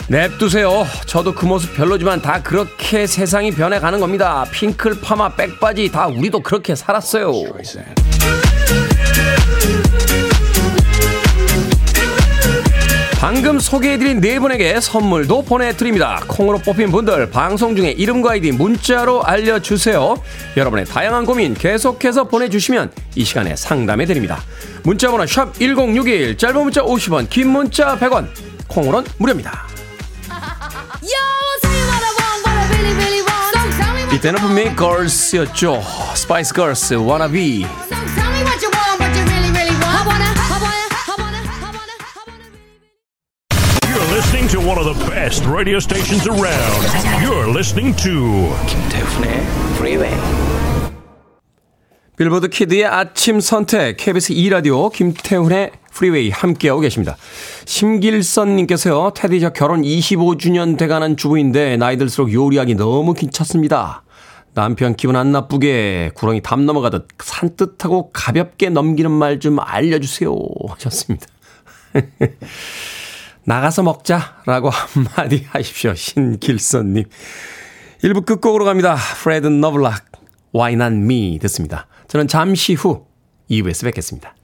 [0.08, 0.86] 냅두세요.
[1.04, 4.46] 저도 그 모습 별로지만 다 그렇게 세상이 변해가는 겁니다.
[4.52, 7.32] 핑클 파마 백바지 다 우리도 그렇게 살았어요.
[13.18, 16.22] 방금 소개해드린 네 분에게 선물도 보내드립니다.
[16.28, 20.22] 콩으로 뽑힌 분들 방송 중에 이름과 아이디 문자로 알려주세요.
[20.56, 24.40] 여러분의 다양한 고민 계속해서 보내주시면 이 시간에 상담해드립니다.
[24.84, 28.28] 문자번호 샵 1061 짧은 문자 50원 긴 문자 100원
[28.68, 29.66] 콩으로는 무료입니다.
[34.14, 35.82] 이때는 분명히 걸스였죠.
[36.14, 37.66] 스파이스 걸스 Wannabe
[45.28, 46.82] best radio stations around.
[47.22, 49.30] You're listening to 김태훈의
[49.76, 50.16] Freeway.
[52.16, 57.18] 빌보드 키드의 아침 선택 KBS 2 라디오 김태훈의 프리웨이 함께하고 계십니다.
[57.66, 59.12] 심길선 님께서요.
[59.14, 64.04] 테디 저 결혼 25주년 돼가는 주부인데 나이 들수록 요리하기 너무 귀찮습니다.
[64.54, 70.34] 남편 기분 안 나쁘게 구렁이 담 넘어가듯 산뜻하고 가볍게 넘기는 말 좀 알려주세요
[70.70, 71.26] 하셨습니다.
[73.48, 75.94] 나가서 먹자라고 한마디 하십시오.
[75.94, 77.04] 신길선님.
[78.04, 78.96] 1부 끝곡으로 갑니다.
[79.22, 80.04] 프레드 너블락,
[80.54, 81.86] Why Not Me 듣습니다.
[82.08, 83.06] 저는 잠시 후
[83.50, 84.34] 2부에서 뵙겠습니다.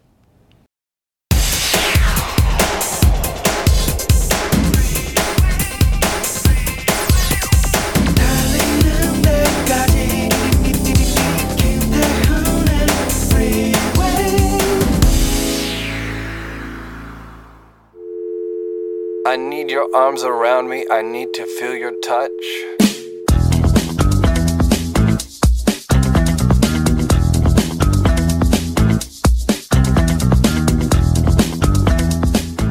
[19.75, 20.87] Your arms around me.
[20.89, 22.31] I need to feel your touch.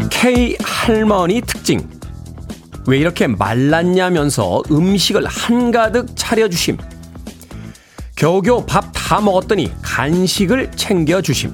[0.09, 1.89] K 할머니 특징.
[2.87, 6.77] 왜 이렇게 말랐냐면서 음식을 한가득 차려주심.
[8.15, 11.53] 겨우겨우 밥 다 먹었더니 간식을 챙겨주심.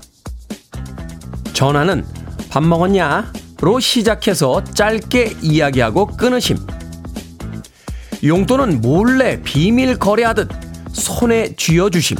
[1.54, 2.06] 전화는
[2.50, 3.34] 밥 먹었냐?
[3.62, 6.58] 로 시작해서 짧게 이야기하고 끊으심.
[8.24, 10.50] 용돈은 몰래 비밀 거래하듯
[10.94, 12.18] 손에 쥐어주심.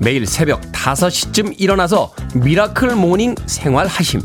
[0.00, 4.20] 매일 새벽 5시쯤 일어나서 miracle morning 생활하심.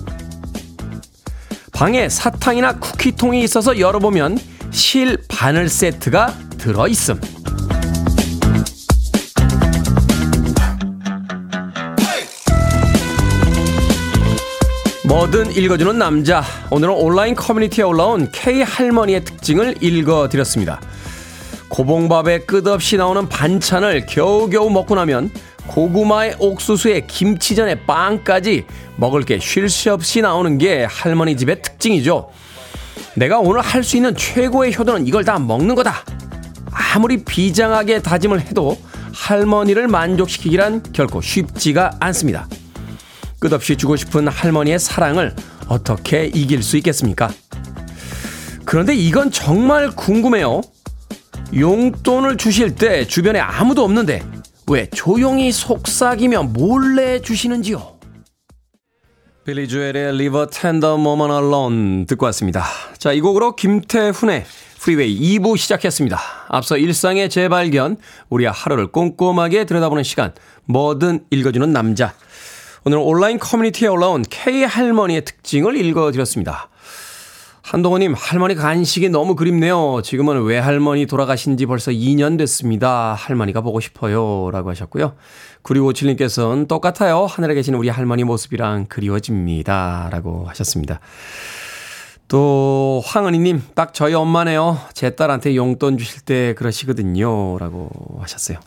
[1.71, 4.39] 방에 사탕이나 쿠키통이 있어서 열어보면
[4.71, 7.19] 실 바늘 세트가 들어있음.
[15.13, 16.43] 뭐든 읽어주는 남자.
[16.71, 20.81] 오늘은 온라인 커뮤니티에 올라온 K 할머니의 특징을 읽어드렸습니다.
[21.69, 25.29] 고봉밥에 끝없이 나오는 반찬을 겨우겨우 먹고 나면
[25.67, 32.31] 고구마의 옥수수에 김치전에 빵까지 먹을 게 쉴 새 없이 나오는 게 할머니 집의 특징이죠.
[33.13, 35.93] 내가 오늘 할 수 있는 최고의 효도는 이걸 다 먹는 거다.
[36.71, 38.79] 아무리 비장하게 다짐을 해도
[39.13, 42.47] 할머니를 만족시키기란 결코 쉽지가 않습니다.
[43.43, 45.35] 끝없이 주고 싶은 할머니의 사랑을
[45.67, 47.29] 어떻게 이길 수 있겠습니까?
[48.63, 50.61] 그런데 이건 정말 궁금해요.
[51.53, 54.25] 용돈을 주실 때 주변에 아무도 없는데
[54.71, 57.97] 왜 조용히 속삭이며 몰래 주시는지요?
[59.43, 62.63] 빌리 주엘의 a Tender Moment Alone 듣고 왔습니다.
[62.97, 64.45] 자, 이 곡으로 김태훈의
[64.79, 66.17] 프리웨이 2부 시작했습니다.
[66.47, 67.97] 앞서 일상의 재발견,
[68.29, 72.13] 우리의 하루를 꼼꼼하게 들여다보는 시간, 뭐든 읽어주는 남자.
[72.85, 76.69] 오늘 온라인 커뮤니티에 올라온 K 할머니의 특징을 읽어드렸습니다.
[77.61, 80.01] 한동호님, 할머니 간식이 너무 그립네요.
[80.03, 83.13] 지금은 외할머니 돌아가신 지 벌써 2년 됐습니다.
[83.13, 84.51] 할머니가 보고 싶어요.
[84.51, 85.15] 라고 하셨고요.
[85.63, 87.25] 9657님께서는 똑같아요.
[87.25, 90.09] 하늘에 계신 우리 할머니 모습이랑 그리워집니다.
[90.11, 90.99] 라고 하셨습니다.
[92.27, 94.77] 또, 황은희님, 딱 저희 엄마네요.
[94.93, 97.57] 제 딸한테 용돈 주실 때 그러시거든요.
[97.59, 98.57] 라고 하셨어요.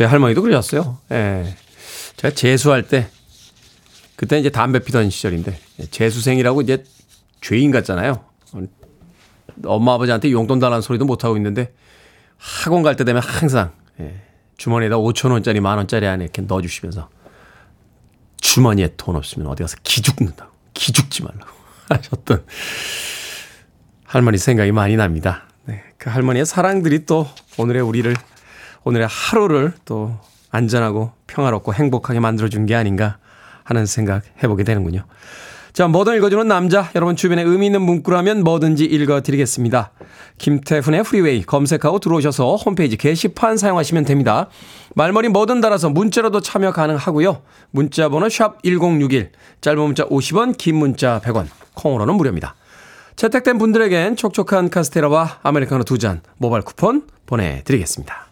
[0.00, 0.96] 제 할머니도 그러셨어요.
[1.12, 1.54] 예.
[2.16, 3.10] 제가 재수할 때,
[4.16, 5.60] 그때 이제 담배 피던 시절인데,
[5.90, 6.84] 재수생이라고 이제
[7.42, 8.24] 죄인 같잖아요.
[9.66, 11.74] 엄마 아버지한테 용돈 달라는 소리도 못 하고 있는데,
[12.38, 14.22] 학원 갈 때 되면 항상, 예,
[14.56, 17.10] 주머니에다 5천 원짜리, 만 원짜리 안에 이렇게 넣어주시면서,
[18.40, 21.50] 주머니에 돈 없으면 어디 가서 기죽는다고, 기죽지 말라고
[21.90, 22.46] 하셨던
[24.04, 25.42] 할머니 생각이 많이 납니다.
[25.66, 28.16] 네, 그 할머니의 사랑들이 또 오늘의 우리를
[28.84, 30.16] 오늘의 하루를 또
[30.50, 33.18] 안전하고 평화롭고 행복하게 만들어준 게 아닌가
[33.64, 35.04] 하는 생각 해보게 되는군요.
[35.72, 36.90] 자, 뭐든 읽어주는 남자.
[36.96, 39.92] 여러분 주변에 의미 있는 문구라면 뭐든지 읽어드리겠습니다.
[40.38, 44.48] 김태훈의 프리웨이 검색하고 들어오셔서 홈페이지 게시판 사용하시면 됩니다.
[44.96, 47.42] 말머리 뭐든 달아서 문자로도 참여 가능하고요.
[47.70, 52.56] 문자 번호 샵 1061, 짧은 문자 50원, 긴 문자 100원, 콩으로는 무료입니다.
[53.14, 58.29] 채택된 분들에겐 촉촉한 카스테라와 아메리카노 두 잔 모바일 쿠폰 보내드리겠습니다.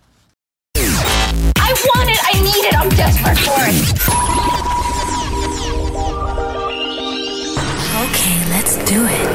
[1.68, 2.18] I want it.
[2.24, 2.74] I need it.
[2.80, 3.76] I'm desperate for it.
[8.04, 9.28] Okay, let's do it.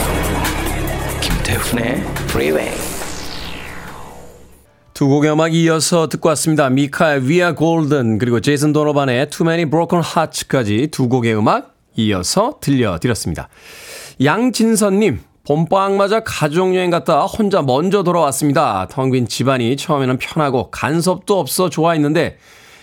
[1.21, 2.73] 김태훈의 Freeway.
[4.95, 6.71] 두 곡의 음악 이어서 듣고 왔습니다.
[6.71, 12.57] 미카의 We Are Golden 그리고 제이슨 도노반의 Too Many Broken Hearts까지 두 곡의 음악 이어서
[12.61, 13.47] 들려드렸습니다.
[14.23, 18.87] 양진선님 봄방학 맞아 가족여행 갔다 혼자 먼저 돌아왔습니다.
[18.89, 22.37] 텅 빈 집안이 처음에는 편하고 간섭도 없어 좋아했는데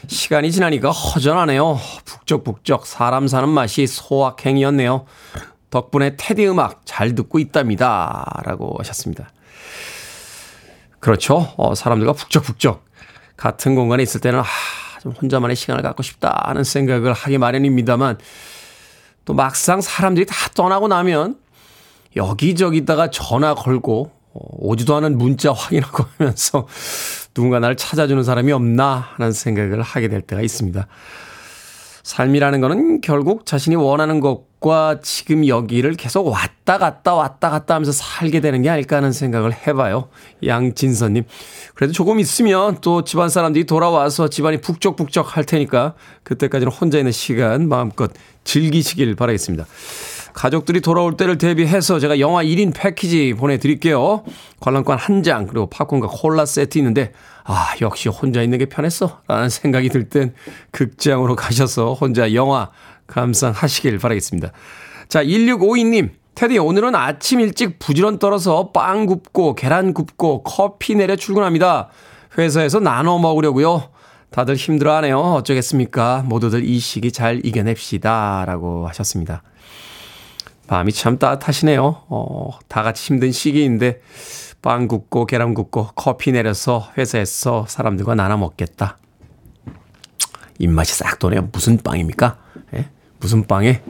[0.06, 1.78] 시간이 지나니까 허전하네요.
[2.04, 5.06] 북적북적 사람 사는 맛이 소확행이었네요.
[5.70, 8.42] 덕분에 테디 음악 잘 듣고 있답니다.
[8.44, 9.30] 라고 하셨습니다.
[10.98, 11.54] 그렇죠.
[11.56, 12.84] 어, 사람들과 북적북적
[13.38, 14.44] 같은 공간에 있을 때는 아,
[15.00, 18.18] 좀 혼자만의 시간을 갖고 싶다 하는 생각을 하기 마련입니다만
[19.24, 21.38] 또 막상 사람들이 다 떠나고 나면
[22.16, 26.66] 여기저기다가 전화 걸고 어, 오지도 않은 문자 확인하고 하면서
[27.34, 30.86] 누군가 나를 찾아주는 사람이 없나 하는 생각을 하게 될 때가 있습니다.
[32.02, 38.40] 삶이라는 거는 결국 자신이 원하는 것과 지금 여기를 계속 왔다 갔다 왔다 갔다 하면서 살게
[38.40, 40.08] 되는 게 아닐까 하는 생각을 해봐요.
[40.44, 41.24] 양진선님.
[41.74, 45.94] 그래도 조금 있으면 또 집안 사람들이 돌아와서 집안이 북적북적 할 테니까
[46.24, 48.10] 그때까지는 혼자 있는 시간 마음껏
[48.44, 49.66] 즐기시길 바라겠습니다.
[50.40, 54.24] 가족들이 돌아올 때를 대비해서 제가 영화 1인 패키지 보내드릴게요.
[54.60, 57.12] 관람권 한 장, 그리고 팝콘과 콜라 세트 있는데,
[57.44, 59.20] 아, 역시 혼자 있는 게 편했어.
[59.28, 60.32] 라는 생각이 들 땐
[60.70, 62.70] 극장으로 가셔서 혼자 영화
[63.06, 64.52] 감상하시길 바라겠습니다.
[65.08, 66.08] 자, 1652님.
[66.34, 71.90] 테디, 오늘은 아침 일찍 부지런 떨어서 빵 굽고 계란 굽고 커피 내려 출근합니다.
[72.38, 73.90] 회사에서 나눠 먹으려고요.
[74.30, 75.18] 다들 힘들어 하네요.
[75.18, 76.24] 어쩌겠습니까?
[76.26, 78.44] 모두들 이 시기 잘 이겨냅시다.
[78.46, 79.42] 라고 하셨습니다.
[80.70, 82.04] 마음이 참 따뜻하시네요.
[82.08, 84.00] 어, 다 같이 힘든 시기인데
[84.62, 88.96] 빵 굽고 계란 굽고 커피 내려서 회사에서 사람들과 나눠 먹겠다.
[90.60, 91.48] 입맛이 싹 도네요.
[91.52, 92.38] 무슨 빵입니까?
[92.74, 92.88] 예?
[93.18, 93.82] 무슨 빵에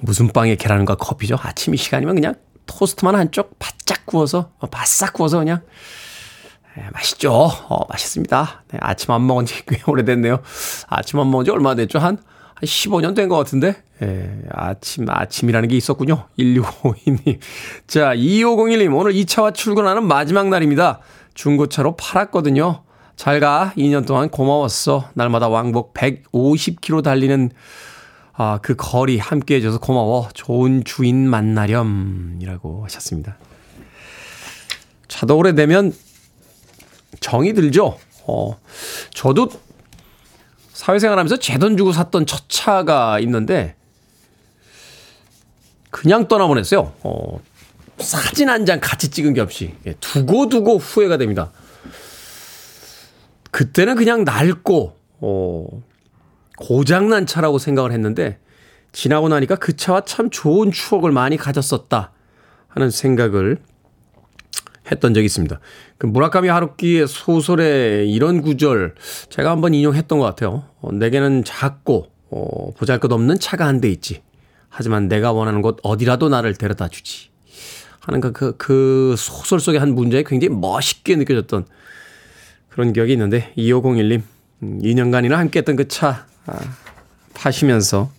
[0.00, 1.36] 무슨 빵에 계란과 커피죠?
[1.42, 5.60] 아침 이 시간이면 그냥 토스트만 한쪽 바짝 구워서 어, 바싹 구워서 그냥
[6.74, 7.32] 네, 맛있죠.
[7.34, 8.64] 어, 맛있습니다.
[8.68, 10.40] 네, 아침 안 먹은 지 꽤 오래됐네요.
[10.86, 11.98] 아침 안 먹은 지 얼마 됐죠?
[11.98, 12.16] 한,
[12.58, 13.76] 한 15년 된 것 같은데.
[14.02, 16.24] 예, 아침, 아침이라는 게 있었군요.
[16.38, 17.38] 1652님.
[17.86, 18.96] 자, 2501님.
[18.96, 21.00] 오늘 2차와 출근하는 마지막 날입니다.
[21.34, 22.82] 중고차로 팔았거든요.
[23.16, 23.72] 잘 가.
[23.76, 25.10] 2년 동안 고마웠어.
[25.14, 27.50] 날마다 왕복 150km 달리는
[28.32, 30.28] 아, 그 거리 함께 해줘서 고마워.
[30.34, 32.38] 좋은 주인 만나렴.
[32.40, 33.36] 이라고 하셨습니다.
[35.08, 35.92] 차도 오래되면
[37.20, 37.98] 정이 들죠?
[38.26, 38.58] 어,
[39.12, 39.48] 저도
[40.88, 43.74] 사회생활 하면서 제 돈 주고 샀던 첫 차가 있는데,
[45.90, 46.94] 그냥 떠나보냈어요.
[47.02, 47.40] 어,
[47.98, 51.50] 사진 한 장 같이 찍은 게 없이 예, 두고 두고 후회가 됩니다.
[53.50, 55.66] 그때는 그냥 낡고 어,
[56.56, 58.38] 고장난 차라고 생각을 했는데
[58.92, 62.12] 지나고 나니까 그 차와 참 좋은 추억을 많이 가졌었다
[62.68, 63.58] 하는 생각을
[64.90, 65.58] 했던 적이 있습니다.
[65.98, 68.94] 그 무라카미 하루키의 소설에 이런 구절
[69.30, 70.64] 제가 한번 인용했던 것 같아요.
[70.80, 74.22] 어, 내게는 작고 어, 보잘것없는 차가 한 대 있지.
[74.68, 77.30] 하지만 내가 원하는 곳 어디라도 나를 데려다 주지.
[78.00, 81.66] 하는 그, 그, 그 소설 속의 한 문장이 굉장히 멋있게 느껴졌던
[82.68, 84.22] 그런 기억이 있는데 2501님
[84.62, 86.58] 2년간이나 함께 했던 그차 아,
[87.34, 88.10] 파시면서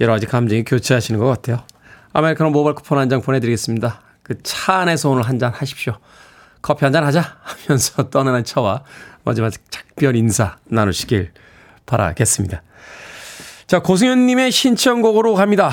[0.00, 1.62] 여러 가지 감정이 교체하시는 것 같아요.
[2.12, 4.00] 아메리카노 모바일 쿠폰 한 장 보내드리겠습니다.
[4.34, 5.96] 그 차 안에서 오늘 한 잔 하십시오.
[6.62, 8.84] 커피 한 잔 하자 하면서 떠나는 차와
[9.24, 11.32] 마지막 작별 인사 나누시길
[11.86, 12.62] 바라겠습니다.
[13.66, 15.70] 자, 고승현님의 신청곡으로 갑니다.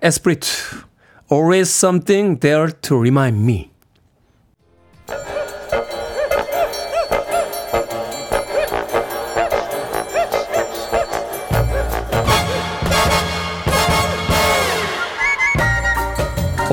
[0.00, 0.46] 에스프리트.
[1.30, 3.71] Always something there to remind me.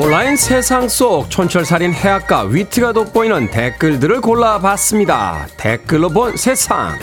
[0.01, 5.47] 온라인 세상 속 촌철살인 해악과 위트가 돋보이는 댓글들을 골라봤습니다.
[5.57, 6.97] 댓글로 본 세상.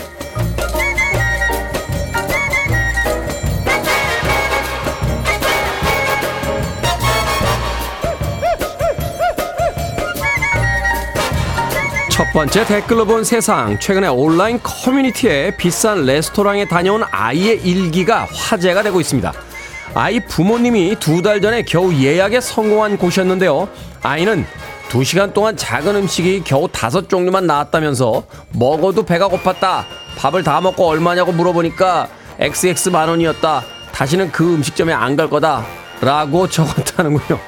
[12.09, 13.79] 첫 번째 댓글로 본 세상.
[13.79, 19.33] 최근에 온라인 커뮤니티에 비싼 레스토랑에 다녀온 아이의 일기가 화제가 되고 있습니다.
[19.99, 23.67] 아이 부모님이 두 달 전에 겨우 예약에 성공한 곳이었는데요.
[24.03, 24.45] 아이는
[24.89, 29.85] 두 시간 동안 작은 음식이 겨우 다섯 종류만 나왔다면서 먹어도 배가 고팠다.
[30.17, 32.07] 밥을 다 먹고 얼마냐고 물어보니까
[32.39, 33.63] XX 만 원이었다.
[33.91, 35.65] 다시는 그 음식점에 안 갈 거다.
[36.01, 37.39] 라고 적었다는군요.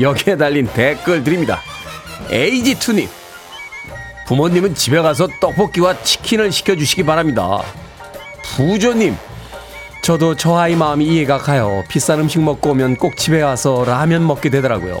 [0.00, 1.60] 여기에 달린 댓글들입니다.
[2.28, 3.08] 에이지2님.
[4.28, 7.60] 부모님은 집에 가서 떡볶이와 치킨을 시켜주시기 바랍니다.
[8.44, 9.16] 부조님.
[10.02, 11.84] 저도 저 아이 마음이 이해가 가요.
[11.88, 14.98] 비싼 음식 먹고 오면 꼭 집에 와서 라면 먹게 되더라고요.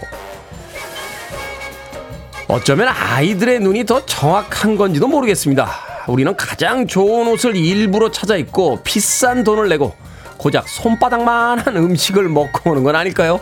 [2.48, 5.70] 어쩌면 아이들의 눈이 더 정확한 건지도 모르겠습니다.
[6.08, 9.94] 우리는 가장 좋은 옷을 일부러 찾아 입고 비싼 돈을 내고
[10.36, 13.40] 고작 손바닥만한 음식을 먹고 오는 건 아닐까요?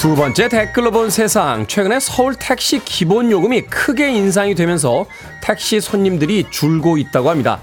[0.00, 1.66] 두 번째 댓글로 본 세상.
[1.66, 5.04] 최근에 서울 택시 기본 요금이 크게 인상이 되면서
[5.42, 7.60] 택시 손님들이 줄고 있다고 합니다.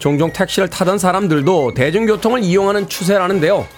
[0.00, 3.68] 종종 택시를 타던 사람들도 대중교통을 이용하는 추세라는데요.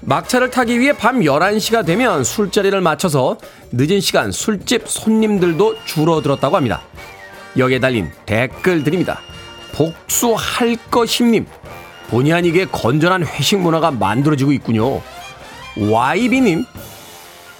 [0.00, 3.38] 막차를 타기 위해 밤 11시가 되면 술자리를 맞춰서
[3.70, 6.82] 늦은 시간 술집 손님들도 줄어들었다고 합니다.
[7.56, 9.20] 여기에 달린 댓글들입니다.
[9.70, 11.46] 복수할 것임님.
[12.08, 15.00] 본의 아니게 건전한 회식 문화가 만들어지고 있군요.
[15.76, 16.64] YB님.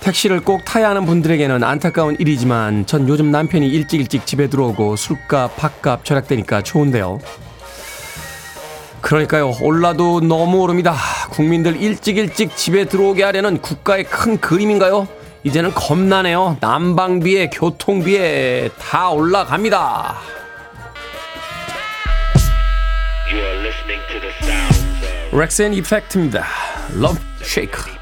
[0.03, 5.57] 택시를 꼭 타야 하는 분들에게는 안타까운 일이지만 전 요즘 남편이 일찍 일찍 집에 들어오고 술값,
[5.57, 7.21] 밥값 절약되니까 좋은데요.
[9.01, 9.53] 그러니까요.
[9.61, 10.97] 올라도 너무 오릅니다.
[11.31, 15.07] 국민들 일찍 일찍 집에 들어오게 하려는 국가의 큰 그림인가요?
[15.45, 16.57] 이제는 겁나네요.
[16.61, 20.17] 난방비에 교통비에 다 올라갑니다.
[25.33, 26.45] 렉센 이펙트입니다.
[26.95, 28.02] 러브 쉐이크.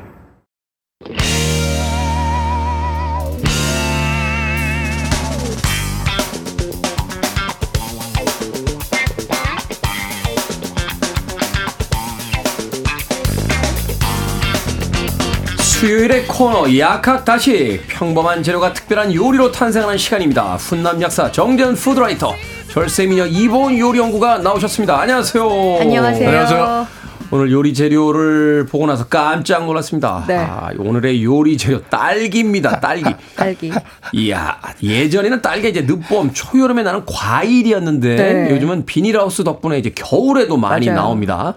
[15.91, 20.55] 수요일의 코너 약학다시 평범한 재료가 특별한 요리로 탄생하는 시간입니다.
[20.55, 22.33] 훈남 약사 정전 푸드라이터
[22.69, 25.01] 절세미녀 이보은 요리연구가 나오셨습니다.
[25.01, 25.43] 안녕하세요.
[25.81, 26.27] 안녕하세요.
[26.29, 26.87] 안녕하세요.
[27.31, 30.23] 오늘 요리 재료를 보고 나서 깜짝 놀랐습니다.
[30.29, 30.37] 네.
[30.37, 32.79] 아, 오늘의 요리 재료 딸기입니다.
[32.79, 33.13] 딸기.
[33.35, 33.73] 딸기.
[34.13, 38.51] 이야 예전에는 딸기 이제 늦봄 초여름에 나는 과일이었는데 네.
[38.51, 40.95] 요즘은 비닐하우스 덕분에 이제 겨울에도 많이 맞아요.
[40.97, 41.03] 음.
[41.03, 41.55] 나옵니다.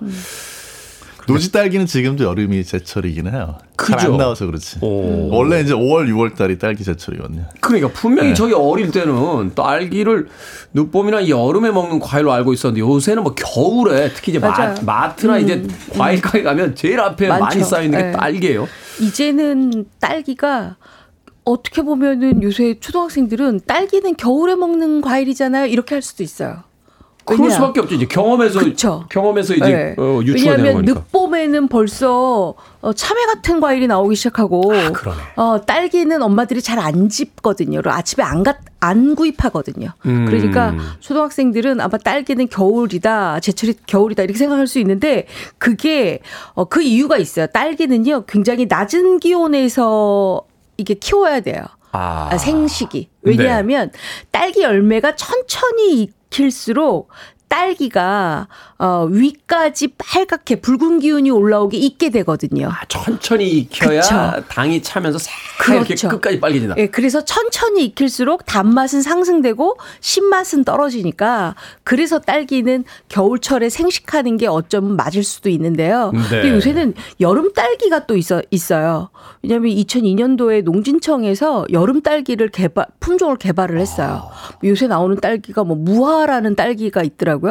[1.26, 3.58] 노지 딸기는 지금도 여름이 제철이긴 해요.
[3.82, 4.12] 잘 그죠?
[4.12, 4.78] 안 나와서 그렇지.
[4.82, 5.30] 오.
[5.30, 7.44] 원래 이제 5월, 6월 달이 딸기 제철이거든요.
[7.60, 8.34] 그러니까 분명히 네.
[8.34, 10.28] 저희 어릴 때는 딸기를
[10.74, 14.74] 늦봄이나 이 여름에 먹는 과일로 알고 있었는데 요새는 뭐 겨울에 특히 이제 마, 맞아요.
[14.84, 15.66] 마 트나 이제
[15.96, 17.44] 과일 가게 가면 제일 앞에 많죠.
[17.44, 18.12] 많이 쌓여 있는 게 네.
[18.12, 18.68] 딸기예요.
[19.00, 20.76] 이제는 딸기가
[21.44, 25.66] 어떻게 보면은 요새 초등학생들은 딸기는 겨울에 먹는 과일이잖아요.
[25.66, 26.64] 이렇게 할 수도 있어요.
[27.24, 27.50] 그럴?
[27.50, 27.94] 수밖에 없죠.
[27.94, 29.04] 이제 경험에서 그쵸.
[29.08, 29.94] 경험에서 이제 네.
[29.98, 31.00] 어, 유추가 되는 왜냐하면 거니까.
[31.00, 35.18] 늦봄에는 벌써 어, 참외 같은 과일이 나오기 시작하고 아, 그러네.
[35.36, 37.80] 어, 딸기는 엄마들이 잘 안 집거든요.
[37.84, 39.88] 아침에 안, 가, 안 구입하거든요.
[40.06, 40.26] 음.
[40.26, 46.20] 그러니까 초등학생들은 아마 딸기는 겨울이다, 제철이 겨울이다 이렇게 생각할 수 있는데 그게
[46.52, 47.46] 어, 그 이유가 있어요.
[47.46, 50.42] 딸기는요 굉장히 낮은 기온에서
[50.76, 51.62] 이게 키워야 돼요.
[51.92, 52.28] 아.
[52.32, 53.08] 아, 생식이.
[53.22, 53.90] 왜냐하면
[54.30, 57.08] 딸기 열매가 천천히 익 힐수록
[57.54, 58.48] 딸기가
[58.78, 62.68] 어, 위까지 빨갛게 붉은 기운이 올라오게 익게 되거든요.
[62.68, 64.44] 아, 천천히 익혀야 그쵸.
[64.48, 65.18] 당이 차면서
[65.60, 66.08] 하얗게 그렇죠.
[66.08, 66.74] 끝까지 빨개진다.
[66.78, 75.22] 예, 그래서 천천히 익힐수록 단맛은 상승되고 신맛은 떨어지니까 그래서 딸기는 겨울철에 생식하는 게 어쩌면 맞을
[75.22, 76.10] 수도 있는데요.
[76.12, 76.20] 네.
[76.28, 79.10] 근데 요새는 여름 딸기가 또 있어 있어요.
[79.42, 84.28] 왜냐하면 2002년도에 농진청에서 여름 딸기를 개발 품종을 개발을 했어요.
[84.64, 87.43] 요새 나오는 딸기가 뭐 무화라는 딸기가 있더라고요.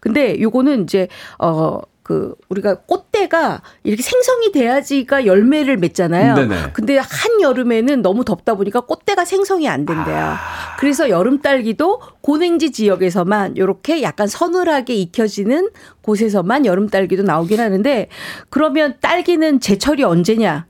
[0.00, 1.80] 근데 요거는 이제 어.
[2.06, 6.36] 그 우리가 꽃대가 이렇게 생성이 돼야지가 열매를 맺잖아요.
[6.36, 6.70] 네네.
[6.72, 10.34] 근데 한 여름에는 너무 덥다 보니까 꽃대가 생성이 안 된대요.
[10.78, 15.70] 그래서 여름 딸기도 고냉지 지역에서만 이렇게 약간 서늘하게 익혀지는
[16.02, 18.08] 곳에서만 여름 딸기도 나오긴 하는데
[18.50, 20.66] 그러면 딸기는 제철이 언제냐?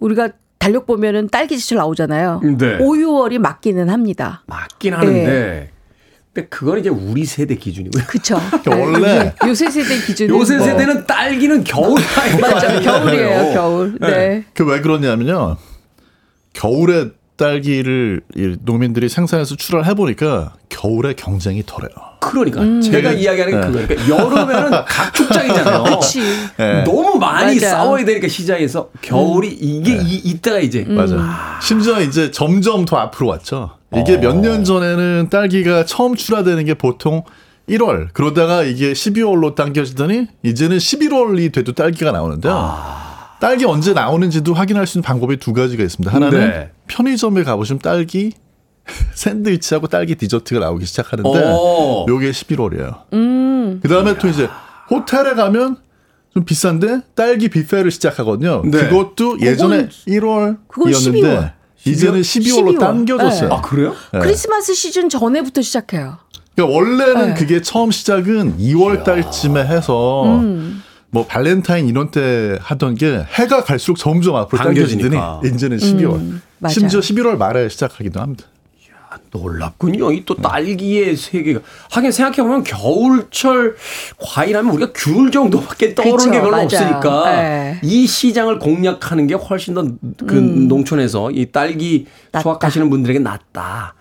[0.00, 2.42] 우리가 달력 보면은 딸기 제철 나오잖아요.
[2.58, 2.76] 네.
[2.78, 4.42] 5, 6월이 맞기는 합니다.
[4.46, 5.70] 맞긴 하는데 네.
[6.38, 8.04] 근데 그건 이제 우리 세대 기준이고요.
[8.06, 8.40] 그쵸?
[8.70, 10.66] 원래 요새, 세대 기준은 요새 뭐.
[10.66, 12.00] 세대는 딸기는 겨울
[12.40, 12.80] 맞죠.
[12.80, 13.98] 겨울이에요, 겨울.
[14.00, 14.44] 네.
[14.54, 15.56] 그왜 그러냐면요.
[16.52, 21.90] 겨울에 딸기를 이 농민들이 생산해서 출하를 해보니까 겨울에 경쟁이 덜해요.
[22.20, 22.80] 그러니까 음.
[22.80, 23.20] 제가 네.
[23.20, 23.86] 이야기하는 게 네.
[23.86, 25.84] 그거니까 여름에는 각축장이잖아요.
[26.56, 26.84] 네.
[26.84, 27.70] 너무 많이 맞아요.
[27.70, 30.94] 싸워야 되니까 시장에서 겨울이 이게 이, 이때가 이제 음.
[30.96, 31.58] 맞아.
[31.62, 33.77] 심지어 이제 점점 더 앞으로 왔죠.
[33.96, 34.18] 이게 어.
[34.18, 37.22] 몇년 전에는 딸기가 처음 출하되는 게 보통
[37.68, 42.52] 1월 그러다가 이게 12월로 당겨지더니 이제는 11월이 돼도 딸기가 나오는데요.
[42.54, 43.36] 아.
[43.40, 46.12] 딸기 언제 나오는지도 확인할 수 있는 방법이 두 가지가 있습니다.
[46.12, 46.70] 하나는 네.
[46.88, 48.32] 편의점에 가보시면 딸기
[49.14, 52.06] 샌드위치하고 딸기 디저트가 나오기 시작하는데 어.
[52.08, 53.02] 요게 11월이에요.
[53.12, 53.80] 음.
[53.82, 54.48] 그 다음에 또 이제
[54.90, 55.76] 호텔에 가면
[56.34, 58.62] 좀 비싼데 딸기 뷔페를 시작하거든요.
[58.64, 58.70] 네.
[58.70, 61.57] 그것도 예전에 1월이었는데 그건 12월.
[61.90, 62.80] 이제는 12월로 12월.
[62.80, 63.48] 당겨졌어요.
[63.48, 63.54] 네.
[63.54, 63.94] 아 그래요?
[64.12, 64.20] 네.
[64.20, 66.18] 크리스마스 시즌 전에부터 시작해요.
[66.54, 67.34] 그러니까 원래는 네.
[67.34, 70.82] 그게 처음 시작은 2월 달쯤에 해서 음.
[71.10, 75.16] 뭐 발렌타인 이런 때 하던 게 해가 갈수록 점점 앞으로 당겨지더니.
[75.46, 76.14] 이제는 12월.
[76.16, 76.72] 음, 맞아요.
[76.74, 78.44] 심지어 11월 말에 시작하기도 합니다.
[79.30, 80.12] 놀랍군요.
[80.12, 81.60] 이 또 딸기의 세계가.
[81.90, 83.76] 하긴 생각해보면 겨울철
[84.20, 86.64] 과일하면 우리가 귤 정도밖에 떠오르는 그쵸, 게 별로 맞아요.
[86.64, 87.80] 없으니까 네.
[87.82, 92.42] 이 시장을 공략하는 게 훨씬 더그 농촌에서 이 딸기 낫다.
[92.42, 93.94] 수확하시는 분들에게 낫다.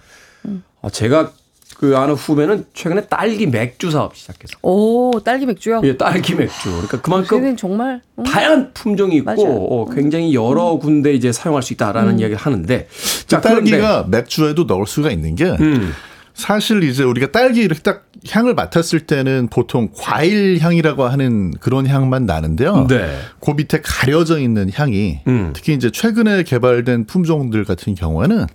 [0.81, 1.31] 어, 제가
[1.79, 4.57] 그 아는 후배는 최근에 딸기 맥주 사업 시작해서.
[4.63, 5.81] 오, 딸기 맥주요?
[5.83, 6.71] 예, 딸기 맥주.
[6.71, 9.83] 그러니까 그만큼 정말 음, 다양한 품종이 있고.
[9.83, 12.19] 어, 굉장히 여러 군데 이제 사용할 수 있다라는 음.
[12.19, 15.93] 이야기를 하는데 그 자, 그런데 딸기가 맥주에도 넣을 수가 있는 게 음.
[16.33, 22.25] 사실 이제 우리가 딸기 이렇게 딱 향을 맡았을 때는 보통 과일 향이라고 하는 그런 향만
[22.25, 22.87] 나는데요.
[22.87, 23.19] 네.
[23.39, 25.51] 그 밑에 가려져 있는 향이 음.
[25.55, 28.47] 특히 이제 최근에 개발된 품종들 같은 경우에는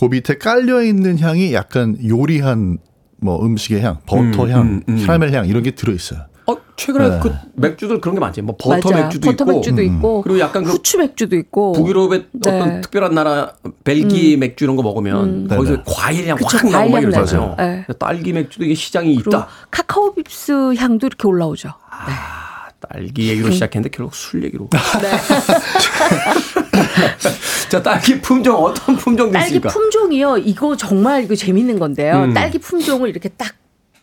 [0.00, 2.78] 그 밑에 깔려 있는 향이 약간 요리한
[3.18, 5.06] 뭐 음식의 향, 버터 음, 향, 음, 음.
[5.06, 6.20] 카라멜 향 이런 게 들어 있어요.
[6.46, 7.20] 어, 최근에 네.
[7.22, 8.40] 그 맥주들 그런 게 많지.
[8.40, 9.02] 뭐 버터 맞아.
[9.02, 12.80] 맥주도 버터 있고 맥주도 있고 그리고 약간 그 후추 맥주도 있고 북유럽의 어떤 네.
[12.80, 13.52] 특별한 나라
[13.84, 15.82] 벨기 맥주 이런 거 먹으면 거기서 네네.
[15.86, 17.56] 과일 향 그쵸, 확 나고 막 이러잖아요.
[17.58, 17.86] 네.
[17.98, 19.48] 딸기 맥주도 이게 시장이 있다.
[19.70, 21.68] 카카오 빕스 향도 이렇게 올라오죠.
[21.68, 22.14] 네.
[22.92, 24.68] 딸기 얘기로 시작했는데 결국 술 얘기로.
[25.00, 25.10] 네.
[27.70, 29.68] 자, 딸기 품종 어떤 품종도 딸기 있습니까?
[29.68, 30.38] 품종이요.
[30.38, 32.24] 이거 정말 이거 재밌는 건데요.
[32.24, 32.34] 음.
[32.34, 33.54] 딸기 품종을 이렇게 딱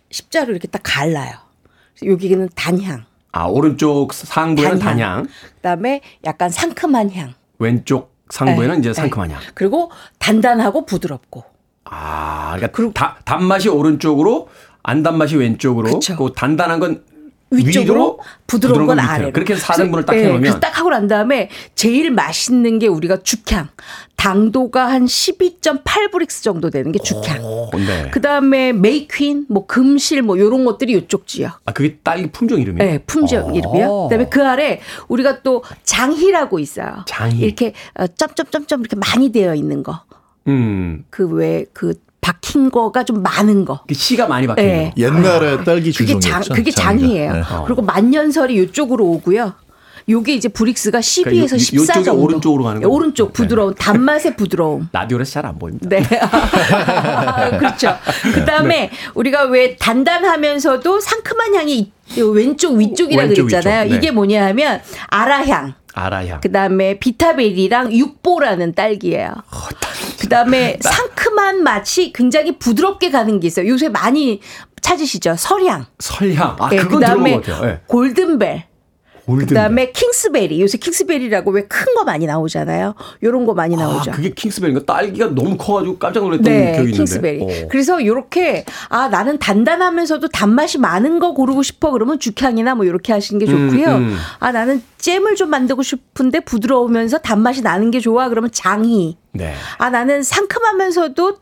[0.09, 1.33] 십자로 이렇게 딱 갈라요.
[2.05, 3.03] 여기는 단향.
[3.33, 5.23] 아, 오른쪽 상부에는 단향.
[5.23, 7.33] 단향, 그다음에 약간 상큼한 향.
[7.59, 8.93] 왼쪽 상부에는 네, 이제 네.
[8.93, 9.41] 상큼한 향.
[9.53, 11.43] 그리고 단단하고 부드럽고.
[11.83, 14.47] 아, 그러니까 다- 단맛이 오른쪽으로
[14.81, 15.99] 안 단맛이 왼쪽으로.
[16.17, 17.03] 그 단단한 건
[17.49, 19.09] 위쪽으로 부드러운 건 밑으로.
[19.11, 19.31] 아래로.
[19.31, 23.23] 그렇게 해서 4등분을 딱 네, 해놓으면 그래서 딱 하고 난 다음에 제일 맛있는 게 우리가
[23.23, 23.69] 죽향.
[24.17, 27.43] 당도가 한 12.8브릭스 정도 되는 게 죽향.
[27.43, 28.09] 오, 네.
[28.11, 31.59] 그 다음에 메이퀸, 뭐 금실, 뭐 요런 것들이 요쪽 지역.
[31.65, 32.91] 아 그게 딸기 품종 이름이에요?
[32.91, 33.53] 네, 품종 어.
[33.53, 34.03] 이름이요.
[34.09, 37.03] 그다음에 그 아래 우리가 또 장희라고 있어요.
[37.07, 37.39] 장희.
[37.39, 40.01] 이렇게 어, 점점점점 이렇게 많이 되어 있는 거.
[40.47, 41.03] 음.
[41.09, 41.93] 그왜그
[42.31, 43.79] 박힌 거가 좀 많은 거.
[43.87, 44.93] 그 씨가 많이 박힌 네.
[44.95, 45.01] 거.
[45.01, 46.49] 옛날에 딸기 그게 주종이었죠.
[46.49, 46.71] 장 그게.
[46.71, 47.33] 장이에요.
[47.33, 47.41] 네.
[47.65, 49.53] 그리고 만년설이 이쪽으로 오고요.
[50.09, 52.21] 요게 이제 브릭스가 12에서 그러니까 요- 14 요쪽이 정도.
[52.23, 52.95] 오른쪽으로 가는 네, 거죠?
[52.95, 54.87] 오른쪽 부드러운 단맛의 부드러움.
[54.93, 55.87] 라디오에서 잘 안 보입니다.
[55.89, 56.01] 네.
[57.59, 57.95] 그렇죠.
[58.33, 63.83] 그 다음에 우리가 왜 단단하면서도 상큼한 향이 이- 왼쪽 위쪽이라 왼쪽, 그랬잖아요.
[63.85, 63.91] 위쪽.
[63.91, 63.97] 네.
[63.97, 65.73] 이게 뭐냐 하면 아라향.
[65.97, 66.41] 아라향.
[66.41, 69.33] 그 다음에 비타베리랑 육보라는 딸기예요.
[70.19, 73.67] 그 다음에 상큼한 맛이 굉장히 부드럽게 가는 게 있어요.
[73.67, 74.41] 요새 많이
[74.81, 75.35] 찾으시죠?
[75.37, 75.85] 설향.
[75.99, 76.55] 설향.
[76.59, 77.65] 아 예, 그건 그다음에 들어본 것 같아요.
[77.71, 77.81] 네.
[77.87, 78.63] 골든벨.
[79.27, 79.47] 골든.
[79.47, 80.61] 그다음에 킹스베리.
[80.61, 82.95] 요새 킹스베리라고 왜 큰 거 많이 나오잖아요.
[83.23, 84.11] 요런 거 많이 나오죠.
[84.11, 84.85] 아 그게 킹스베리인가?
[84.85, 86.97] 딸기가 너무 커 가지고 깜짝 놀랐던 네, 기억이 있는데.
[86.97, 87.43] 킹스베리.
[87.43, 87.67] 어.
[87.69, 93.39] 그래서 요렇게 아 나는 단단하면서도 단맛이 많은 거 고르고 싶어 그러면 죽향이나 뭐 요렇게 하시는
[93.39, 93.85] 게 좋고요.
[93.95, 94.17] 음, 음.
[94.39, 99.17] 아 나는 잼을 좀 만들고 싶은데 부드러우면서 단맛이 나는 게 좋아 그러면 장희.
[99.33, 99.53] 네.
[99.77, 101.37] 아 나는 상큼하면서도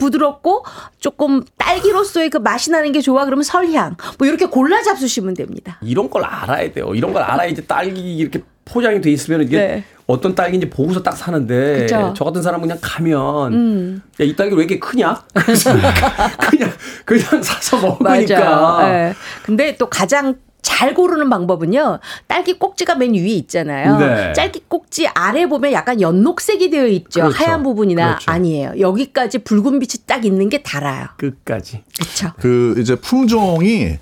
[0.00, 0.64] 부드럽고
[0.98, 3.96] 조금 딸기로서의 그 맛이 나는 게 좋아 그러면 설향.
[4.18, 5.78] 뭐 이렇게 골라 잡수시면 됩니다.
[5.82, 6.92] 이런 걸 알아야 돼요.
[6.94, 9.84] 이런 걸 알아야 이제 딸기 이렇게 포장이 돼 있으면 이게 네.
[10.06, 11.96] 어떤 딸기인지 보고서 딱 사는데 그쵸.
[11.96, 12.14] 음.
[12.16, 15.22] 저 같은 사람은 그냥 가면 야이 딸기 왜 이렇게 크냐?
[16.50, 16.72] 그냥
[17.04, 18.88] 그냥 사서 먹으니까.
[18.88, 19.14] 예.
[19.44, 21.98] 근데 또 가장 잘 고르는 방법은요.
[22.26, 23.98] 딸기 꼭지가 맨 위에 있잖아요.
[23.98, 24.32] 네.
[24.32, 27.20] 딸기 꼭지 아래 보면 약간 연녹색이 되어 있죠.
[27.20, 27.36] 그렇죠.
[27.36, 28.30] 하얀 부분이나 그렇죠.
[28.30, 28.74] 아니에요.
[28.78, 31.06] 여기까지 붉은 빛이 딱 있는 게 달아요.
[31.16, 31.82] 끝까지.
[31.94, 32.32] 그렇죠.
[32.38, 33.98] 그 이제 품종이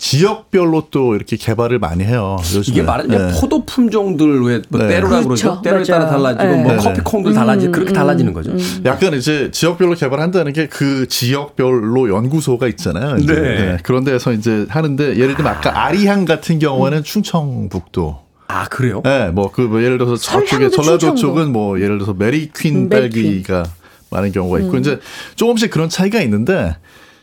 [0.00, 2.38] 지역별로 또 이렇게 개발을 많이 해요.
[2.40, 2.64] 요즘에.
[2.72, 3.38] 이게 말하자면 네.
[3.38, 4.88] 포도 품종들 왜뭐 네.
[4.88, 5.28] 때로라 그렇죠.
[5.28, 5.60] 그러죠.
[5.62, 6.10] 때로에 따라 맞아요.
[6.36, 6.62] 달라지고 네.
[6.62, 6.78] 뭐 네.
[6.78, 8.52] 커피 콩들 달라지 그렇게 달라지는 거죠.
[8.86, 13.16] 약간 이제 지역별로 개발한다는 게 그 지역별로 연구소가 있잖아요.
[13.18, 13.34] 이제.
[13.34, 13.76] 네.
[13.82, 18.20] 그런 데서 이제 하는데 예를 들면 아까 아리향 같은 경우에는 충청북도.
[18.48, 19.02] 아 그래요?
[19.04, 21.20] 예, 뭐그 뭐 예를 들어서 저쪽에 전라도 충청도.
[21.20, 23.22] 쪽은 뭐 예를 들어서 메리퀸 음, 메리퀸.
[23.44, 23.64] 딸기가
[24.10, 24.78] 많은 경우가 있고 음.
[24.78, 24.98] 이제
[25.36, 26.76] 조금씩 그런 차이가 있는데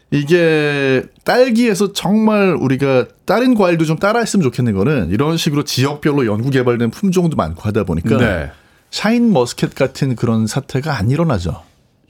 [0.10, 6.92] 이게 딸기에서 정말 우리가 다른 과일도 좀 따라했으면 좋겠는 거는 이런 식으로 지역별로 연구 개발된
[6.92, 8.52] 품종도 많고 하다 보니까 네.
[8.90, 11.62] 샤인 머스켓 같은 그런 사태가 안 일어나죠.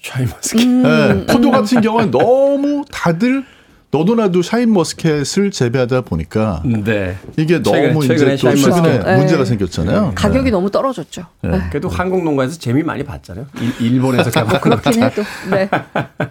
[0.02, 0.64] 샤인 머스켓.
[0.64, 0.86] 음.
[0.86, 3.44] 예, 포도 같은 경우는 너무 다들
[3.90, 7.16] 너도 나도 샤인 머스켓을 재배하다 보니까 네.
[7.38, 9.18] 이게 너무 최근에 이제 또 최근에 머스켓.
[9.18, 9.46] 문제가 네.
[9.46, 10.12] 생겼잖아요.
[10.14, 11.26] 가격이 너무 떨어졌죠.
[11.42, 11.62] 네.
[11.70, 13.46] 그래도 한국 농가에서 재미 많이 봤잖아요.
[13.62, 15.24] 일, 일본에서 개발한 그렇긴 해도.
[15.50, 15.70] 네.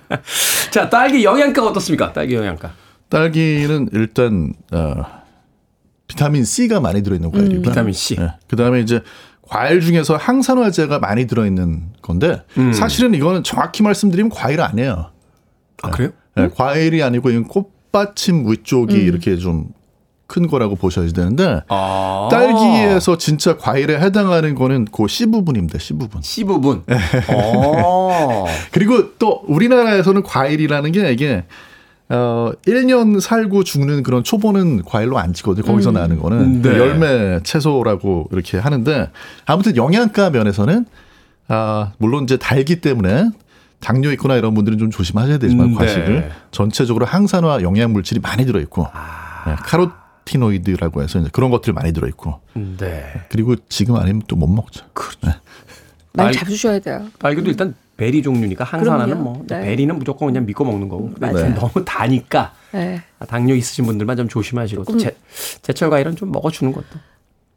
[0.70, 2.12] 자, 딸기 영양가가 어떻습니까?
[2.12, 2.72] 딸기 영양가.
[3.09, 4.94] 딸기는 일단 어,
[6.07, 7.62] 비타민 C가 많이 들어있는 과일이고요.
[7.62, 8.16] 비타민 C.
[8.16, 8.32] 네.
[8.48, 9.00] 그다음에 이제
[9.48, 12.72] 과일 중에서 항산화제가 많이 들어있는 건데 음.
[12.74, 15.11] 사실은 이거는 정확히 말씀드리면 과일 아니에요.
[15.82, 16.11] 아, 그래요?
[16.37, 19.76] 네, 과일이 아니고 이건 꽃받침 위쪽이 이렇게 좀
[20.26, 22.28] 큰 거라고 보셔야 되는데 아.
[22.30, 25.78] 딸기에서 진짜 과일에 해당하는 거는 그 C 부분입니다.
[25.78, 26.22] C 부분.
[26.22, 26.82] C 부분.
[27.28, 28.47] 어.
[28.72, 31.45] 그리고 또 우리나라에서는 과일이라는 게 이게
[32.09, 35.64] 어 1년 살고 죽는 그런 초보는 과일로 안 치거든요.
[35.64, 36.70] 거기서 나는 거는 네.
[36.76, 39.11] 열매 채소라고 이렇게 하는데
[39.45, 40.87] 아무튼 영양가 면에서는
[41.49, 43.30] 아 물론 이제 달기 때문에
[43.81, 45.77] 당뇨 있거나 이런 분들은 좀 조심하셔야 되지만 음, 네.
[45.79, 48.87] 과식을 전체적으로 항산화 영양 물질이 많이 들어 있고
[49.47, 53.05] 네, 카로티노이드라고 해서 이제 그런 것들이 많이 들어 있고 네.
[53.31, 54.85] 그리고 지금 아니면 또 못 먹죠.
[56.12, 57.07] 많이 딸- 잡수셔야 돼요.
[57.18, 59.22] 딸기도 일단 베리 종류니까 항산화는 그럼요.
[59.22, 59.61] 뭐 네.
[59.62, 61.12] 베리는 무조건 그냥 믿고 먹는 거고.
[61.20, 63.03] 좀 너무 다니까 네.
[63.29, 65.16] 당뇨 있으신 분들만 좀 조심하시고 제,
[65.62, 66.87] 제철 과일은 좀 먹어주는 것도.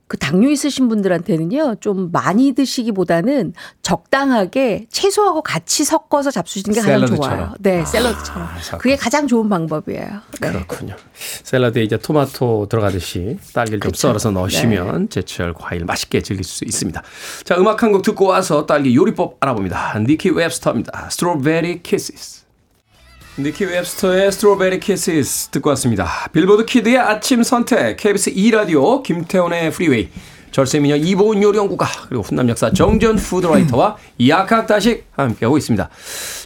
[0.09, 3.53] 그 당뇨 있으신 분들한테는요, 좀 많이 드시기보다는
[3.83, 7.37] 적당하게 채소하고 같이 섞어서 잡수시는 게 가장 샐러드처럼.
[7.37, 7.53] 좋아요.
[7.59, 8.47] 네, 샐러드처럼.
[8.47, 8.77] 섞어서.
[8.79, 10.09] 그게 가장 좋은 방법이에요.
[10.41, 10.51] 네.
[10.51, 10.95] 그렇군요.
[11.43, 14.07] 샐러드에 이제 토마토 들어가듯이 딸기를 좀 그쵸.
[14.07, 14.09] 네.
[14.09, 17.03] 썰어서 넣으시면 제철 과일 맛있게 즐길 수 있습니다.
[17.45, 19.99] 자, 음악 한 곡 듣고 와서 딸기 요리법 알아봅니다.
[19.99, 21.09] 니키 웹스터입니다.
[21.11, 22.45] Strawberry Kisses.
[23.41, 26.29] 니키 웹스터의 Strawberry Kisses 듣고 왔습니다.
[26.33, 30.09] 빌보드 키드의 아침 선택, KBS 2라디오, 김태훈의 프리웨이,
[30.51, 35.89] 절세미녀 이보은 요리연구가 그리고 훈남 역사 정전 food writer와 약학다식 함께하고 있습니다.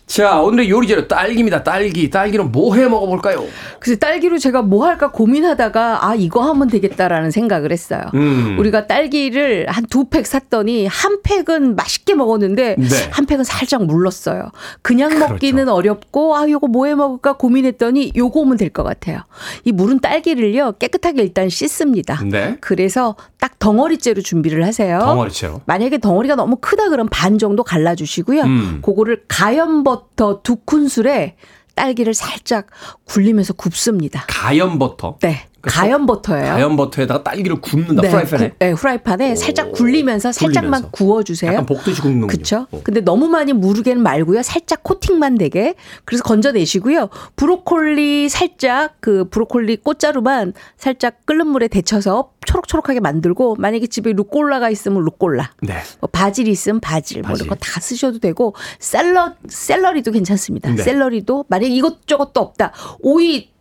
[0.05, 1.63] 자, 오늘의 요리 재료 딸기입니다.
[1.63, 2.09] 딸기.
[2.09, 3.45] 딸기는 뭐 해 먹어볼까요?
[3.79, 8.01] 그래서 딸기로 제가 뭐 할까 고민하다가 아 이거 하면 되겠다라는 생각을 했어요.
[8.13, 8.57] 음.
[8.59, 12.87] 우리가 딸기를 한 두 팩 샀더니 한 팩은 맛있게 먹었는데 네.
[13.11, 14.51] 한 팩은 살짝 물렀어요.
[14.81, 15.33] 그냥 그렇죠.
[15.33, 19.19] 먹기는 어렵고 아 요거 뭐 해 먹을까 고민했더니 요거 오면 될 것 같아요.
[19.65, 22.21] 이 물은 딸기를요 깨끗하게 일단 씻습니다.
[22.25, 22.57] 네.
[22.59, 24.99] 그래서 딱 덩어리 째로 준비를 하세요.
[24.99, 25.61] 덩어리채로.
[25.65, 28.41] 만약에 덩어리가 너무 크다 그러면 반 정도 갈라주시고요.
[28.43, 28.79] 음.
[28.83, 31.35] 그거를 가염버터 두 큰술에
[31.75, 32.67] 딸기를 살짝
[33.05, 34.25] 굴리면서 굽습니다.
[34.27, 35.17] 가염 버터.
[35.21, 36.53] 네, 가염 버터예요.
[36.53, 38.01] 가염 버터에다가 딸기를 굽는다.
[38.01, 38.49] 네, 프라이팬에.
[38.49, 40.89] 구- 네, 후라이팬에 살짝 굴리면서 살짝만 굴리면서.
[40.91, 41.51] 구워주세요.
[41.51, 42.27] 약간 볶듯이 굽는군요.
[42.27, 42.67] 그렇죠.
[42.71, 42.81] 어.
[42.83, 44.41] 근데 너무 많이 무르게는 말고요.
[44.43, 45.75] 살짝 코팅만 되게.
[46.05, 47.09] 그래서 건져내시고요.
[47.35, 55.03] 브로콜리 살짝 그 브로콜리 꽃자루만 살짝 끓는 물에 데쳐서 초록초록하게 만들고 만약에 집에 루꼴라가 있으면
[55.03, 55.51] 루꼴라.
[55.61, 55.75] 네.
[56.01, 57.45] 뭐 바질이 있으면 바질, 뭐 바질.
[57.45, 60.71] 이런 거 다 쓰셔도 되고 샐러 샐러리도 괜찮습니다.
[60.71, 60.83] 네.
[60.83, 62.73] 샐러리도 만약 에 이것저것도 없다.
[62.99, 63.52] 오이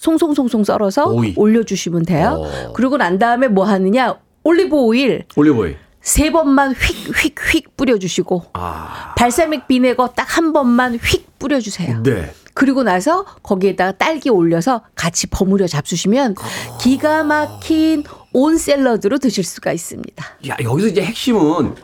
[0.00, 1.34] 송송송송 썰어서 오이.
[1.36, 2.42] 올려주시면 돼요.
[2.42, 2.72] 어.
[2.72, 5.76] 그러고 난 다음에 뭐 하느냐 올리브 오일 올리브 오일.
[6.00, 9.14] 세 번만 휙 휙 휙 뿌려주시고 아.
[9.18, 12.02] balsamic vinegar 딱 한 번만 휙 뿌려주세요.
[12.02, 12.32] 네.
[12.54, 16.34] 그리고 나서 거기에다가 딸기 올려서 같이 버무려 잡수시면
[16.80, 20.24] 기가 막힌 온 샐러드로 드실 수가 있습니다.
[20.48, 21.74] 야, 여기서 이제 핵심은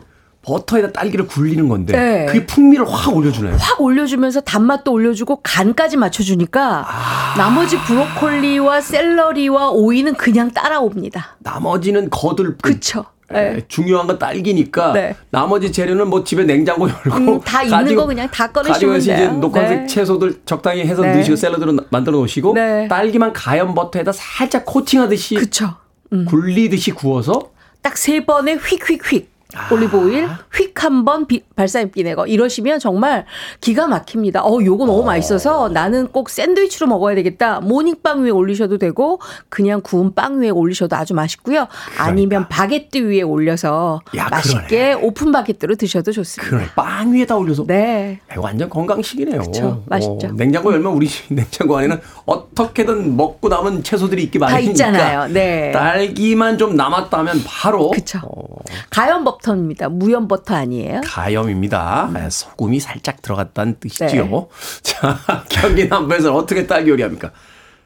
[0.47, 2.27] 버터에다 딸기를 굴리는 건데 네.
[2.27, 3.57] 그게 풍미를 확 올려주네요.
[3.59, 7.35] 확 올려주면서 단맛도 올려주고 간까지 맞춰주니까 아.
[7.37, 11.37] 나머지 브로콜리와 샐러리와 오이는 그냥 따라옵니다.
[11.41, 12.73] 나머지는 거들 뿐.
[12.73, 13.05] 그쵸?
[13.33, 13.63] 예, 네.
[13.67, 15.17] 중요한 건 딸기니까 네.
[15.31, 19.17] 나머지 재료는 뭐 집에 냉장고 열고 음, 다 있는 거 그냥 다 꺼내시면 가지고 이제
[19.17, 19.33] 돼요.
[19.33, 19.87] 녹화색 네.
[19.89, 21.13] 채소들 적당히 해서 네.
[21.13, 22.87] 넣으시고 샐러드로 나- 만들어 놓으시고 네.
[22.87, 25.75] 딸기만 가염 버터에다 살짝 코팅하듯이 그쵸?
[26.13, 26.25] 음.
[26.29, 27.51] 굴리듯이 구워서
[27.83, 29.36] 딱 세 번에 휙휙휙 아.
[29.71, 33.25] 올리브 오일 휙 한번 balsamic vinegar 이러시면 정말
[33.61, 34.45] 기가 막힙니다.
[34.45, 37.61] 어, 요거 너무 맛있어서 나는 꼭 샌드위치로 먹어야 되겠다.
[37.61, 41.69] 모닝빵 위에 올리셔도 되고 그냥 구운 빵 위에 올리셔도 아주 맛있고요.
[41.97, 46.57] 아니면 바게트 위에 올려서 야, 맛있게 오픈 바게트로 드셔도 좋습니다.
[46.57, 48.21] 그래 빵 위에다 올려서 네.
[48.33, 49.41] 야, 완전 건강식이네요.
[49.41, 50.29] 그쵸, 맛있죠.
[50.29, 55.27] 어, 냉장고 열면 우리 집 냉장고 안에는 어떻게든 먹고 남은 채소들이 있기 다 마련이니까 있잖아요.
[55.33, 55.73] 네.
[55.73, 58.19] 딸기만 좀 남았다면 바로 그쵸.
[58.25, 58.45] 어,
[58.91, 59.89] 가염 버터입니다.
[59.89, 61.01] 무염 버터 아니에요?
[61.05, 62.11] 가염입니다.
[62.13, 64.25] 네, 소금이 살짝 들어갔다는 뜻이지요.
[64.25, 64.47] 네.
[64.83, 65.19] 자,
[65.49, 67.31] 경기 남부에서 어떻게 딸기 요리합니까?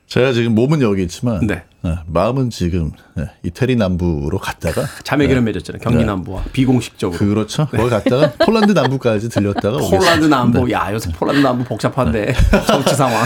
[0.06, 1.62] 제가 지금 몸은 여기 있지만 네.
[1.82, 5.80] 네, 마음은 지금 네, 이태리 남부로 갔다가 자매결연 맺었잖아요.
[5.80, 6.04] 경기 네.
[6.04, 7.16] 남부와 비공식적으로.
[7.18, 7.66] 그렇죠.
[7.66, 10.26] 거기 갔다가 폴란드 남부까지 들렸다가 폴란드.
[10.26, 10.66] 남부.
[10.66, 10.72] 네.
[10.72, 12.34] 야, 요새 폴란드 남부 복잡한데.
[12.66, 13.24] 정치 상황.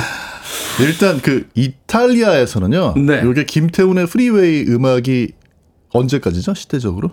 [0.80, 2.94] 일단 그 이탈리아에서는요.
[2.98, 3.22] 네.
[3.30, 5.32] 이게 김태훈의 프리웨이 음악이
[5.90, 6.52] 언제까지죠?
[6.54, 7.12] 시대적으로?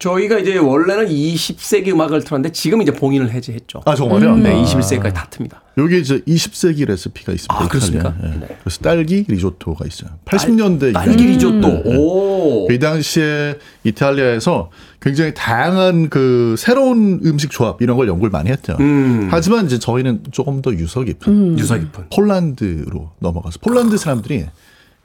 [0.00, 3.82] 저희가 이제 원래는 20세기 음악을 틀었는데 지금 이제 봉인을 해제했죠.
[3.84, 4.36] 아 정말요?
[4.36, 4.64] 네, 아.
[4.64, 5.58] 21세기까지 다 틉니다.
[5.76, 7.54] 여기 이제 20세기 레시피가 있습니다.
[7.54, 8.14] 아, 그렇습니까?
[8.24, 8.28] 예.
[8.28, 8.58] 네.
[8.62, 10.10] 그래서 딸기 리조토가 있어요.
[10.24, 11.82] 80년대 딸 기 리조또.
[11.98, 12.68] 오.
[12.72, 14.70] 이 당시에 이탈리아에서
[15.02, 18.76] 굉장히 다양한 그 새로운 음식 조합 이런 걸 연구를 많이 했죠.
[18.80, 19.28] 음.
[19.30, 22.06] 하지만 이제 저희는 조금 더 유서 깊은 유서 깊은.
[22.14, 24.46] 폴란드로 넘어가서 폴란드 사람들이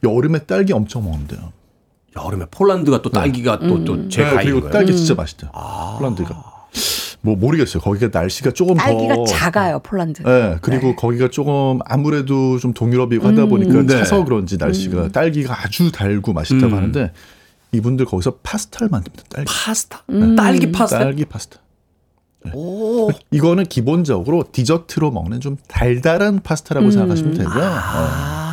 [0.04, 1.52] 여름에 딸기 엄청 먹는데요.
[2.16, 4.72] 여름에 폴란드가 또 딸기가 또 또제 네, 과일인 그리고 거예요.
[4.74, 5.52] 딸기 진짜 맛있대요.
[5.98, 6.56] 폴란드가.
[7.22, 7.82] 뭐 모르겠어요.
[7.82, 10.22] 거기가 날씨가 조금 딸기가 더 작아요, 폴란드.
[10.22, 13.88] 네, 그리고 거기가 조금 아무래도 좀 동유럽이고 하다 보니까 네.
[13.88, 16.78] 차서 그런지 날씨가 딸기가 아주 달고 맛있다고 음.
[16.78, 17.12] 하는데
[17.72, 19.24] 이분들 거기서 파스타를 만듭니다.
[19.30, 19.52] 딸기.
[19.52, 20.04] 파스타.
[20.38, 21.00] 딸기 파스타.
[21.00, 21.60] 딸기 파스타.
[22.54, 23.10] 오.
[23.32, 27.64] 이거는 기본적으로 디저트로 먹는 좀 달달한 파스타라고 생각하시면 되고요.
[27.64, 28.45] 아.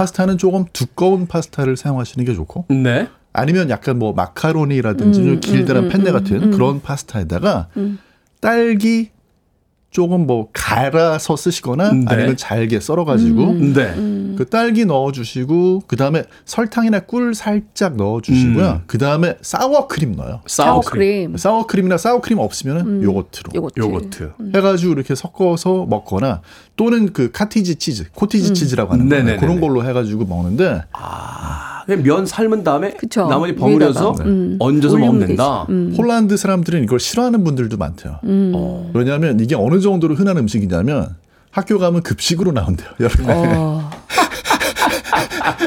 [0.00, 0.04] 어.
[0.04, 3.08] 파스타는 조금 두꺼운 파스타를 사용하시는 게 좋고 네.
[3.32, 7.68] 아니면 약간 뭐 마카로니라든지 좀 길다란 펜네 같은 그런 파스타에다가
[8.40, 9.10] 딸기
[9.90, 12.04] 조금 뭐 갈아서 쓰시거나 네.
[12.06, 13.94] 아니면 잘게 썰어가지고 네.
[14.36, 18.66] 그 딸기 넣어주시고 그 다음에 설탕이나 꿀 살짝 넣어주시고요.
[18.68, 18.80] 음.
[18.86, 20.40] 그 다음에 사워크림 넣어요.
[20.46, 21.36] 사워크림.
[21.36, 23.80] 사워크림, 사워크림이나 사워크림 없으면은 요거트로 요거트.
[23.80, 24.32] 요거트.
[24.54, 26.40] 해가지고 이렇게 섞어서 먹거나
[26.76, 29.38] 또는 그 카티지 치즈, 코티지 치즈라고 하는 거 네네네네.
[29.40, 33.26] 그런 걸로 해가지고 먹는데 아, 면 삶은 다음에 그쵸.
[33.26, 34.28] 나머지 버무려서 위에다가.
[34.30, 34.56] 음.
[34.60, 35.66] 얹어서 먹으면 된다.
[35.68, 35.92] 음.
[35.96, 38.20] 폴란드 사람들은 이걸 싫어하는 분들도 많대요.
[38.22, 38.90] 어.
[38.94, 41.16] 왜냐하면 이게 어느 정도로 흔한 음식이냐면
[41.50, 42.88] 학교 가면 급식으로 나온대요.
[43.00, 43.24] 여름에.
[43.28, 43.90] 어.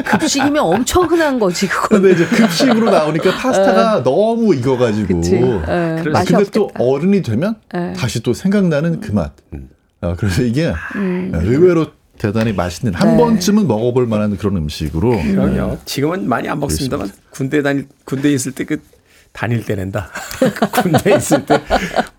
[0.05, 1.89] 급식이면 엄청 흔한 거지 그거.
[1.99, 5.13] 근데 이제 급식으로 나오니까 파스타가 너무 익어가지고.
[5.13, 5.17] 어.
[5.17, 5.35] 그치.
[5.35, 5.39] 예,
[6.01, 6.51] 그래서 맛이 근데 없겠다.
[6.53, 7.93] 또 어른이 되면 예.
[7.95, 9.33] 다시 또 생각나는 그 맛.
[10.01, 11.31] 어, 그래서 이게 음.
[11.33, 11.87] 의외로
[12.17, 13.17] 대단히 맛있는 한 네.
[13.17, 15.09] 번쯤은 먹어볼 만한 그런 음식으로.
[15.21, 15.79] 그럼요.
[15.85, 18.77] 지금은 많이 안 먹습니다만 군대 다닐 군대 에 있을 때 그
[19.33, 20.09] 다닐 때 낸다.
[20.71, 21.59] 군대 있을 때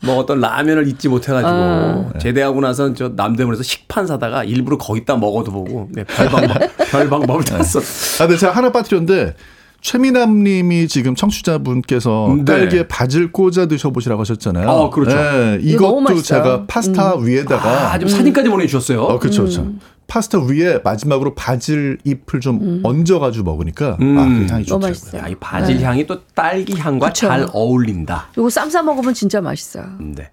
[0.05, 2.13] 뭐 어떤 라면을 잊지 못해가지고 어.
[2.21, 6.59] 제대하고 나선 저 남대문에서 식판 사다가 일부러 거기다 먹어도 보고 네, 별 방법
[6.91, 7.81] 별 방법을 다 써.
[8.23, 9.35] 아, 근데 제가 하나 빠뜨렸는데
[9.81, 12.45] 최미남 님이 지금 청취자분께서 네.
[12.45, 14.69] 딸기에 바질 꽂아 드셔보시라고 하셨잖아요.
[14.69, 15.15] 어, 그렇죠.
[15.17, 16.23] 네, 이것도.
[16.23, 19.03] 제가 파스타 위에다가 아, 지금 사진까지 보내주셨어요.
[19.03, 19.73] 어, 그렇죠, 그렇죠.
[20.07, 24.19] 파스타 위에 마지막으로 바질 잎을 좀 얹어가지고 먹으니까 음.
[24.19, 24.89] 아, 그 향이 좋더라고요.
[24.91, 25.23] 맛있어요.
[25.23, 27.29] 야, 이 바질 향이 또 딸기 향과 그쵸.
[27.29, 28.29] 잘 어울린다.
[28.37, 29.87] 요거 쌈 싸 먹으면 진짜 맛있어요.
[30.01, 30.31] 네.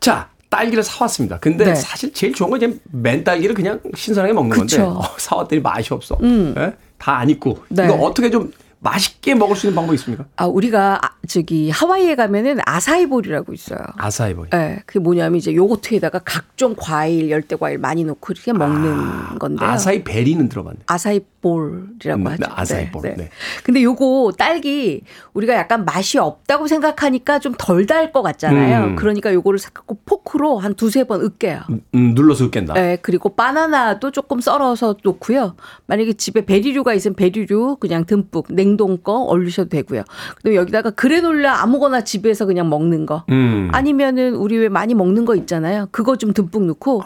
[0.00, 1.38] 자, 딸기를 사왔습니다.
[1.38, 1.74] 근데 네.
[1.74, 4.76] 사실 제일 좋은 건 이제 맨 딸기를 그냥 신선하게 먹는 그쵸.
[4.84, 6.16] 건데 어, 사왔더니 맛이 없어.
[6.22, 6.74] 예?
[6.98, 7.58] 다안 익고.
[7.70, 7.84] 네.
[7.84, 8.52] 이거 어떻게 좀
[8.84, 10.26] 맛있게 먹을 수 있는 방법이 있습니까?
[10.36, 13.78] 아, 우리가 아, 저기 하와이에 가면은 아사이볼이라고 있어요.
[13.96, 14.48] 아사이보이.
[14.54, 19.68] 예, 그게 뭐냐면 이제 요거트에다가 각종 과일, 열대 과일 많이 넣고 이렇게 먹는 건데요.
[19.68, 20.80] 아사이 베리는 들어봤네.
[20.86, 22.42] 아사이볼이라고 음, 하죠.
[22.42, 23.30] 네, 아사이볼, 네.
[23.64, 28.84] 근데 요거 딸기 우리가 약간 맛이 없다고 생각하니까 좀 덜 달 것 같잖아요.
[28.90, 28.96] 음.
[28.96, 31.62] 그러니까 요거를 갖고 포크로 한 두세 번 으깨요.
[31.70, 32.74] 음, 눌러서 으깬다.
[32.74, 35.56] 네, 그리고 바나나도 조금 썰어서 놓고요.
[35.86, 40.02] 만약에 집에 베리류가 있으면 베리류 그냥 듬뿍 냉동 거 얼리셔도 되고요.
[40.42, 43.24] 그리고 여기다가 그래놀라 아무거나 집에서 그냥 먹는 거.
[43.30, 43.68] 음.
[43.72, 45.88] 아니면은 우리 왜 많이 먹는 거 있잖아요.
[45.90, 47.02] 그거 좀 듬뿍 넣고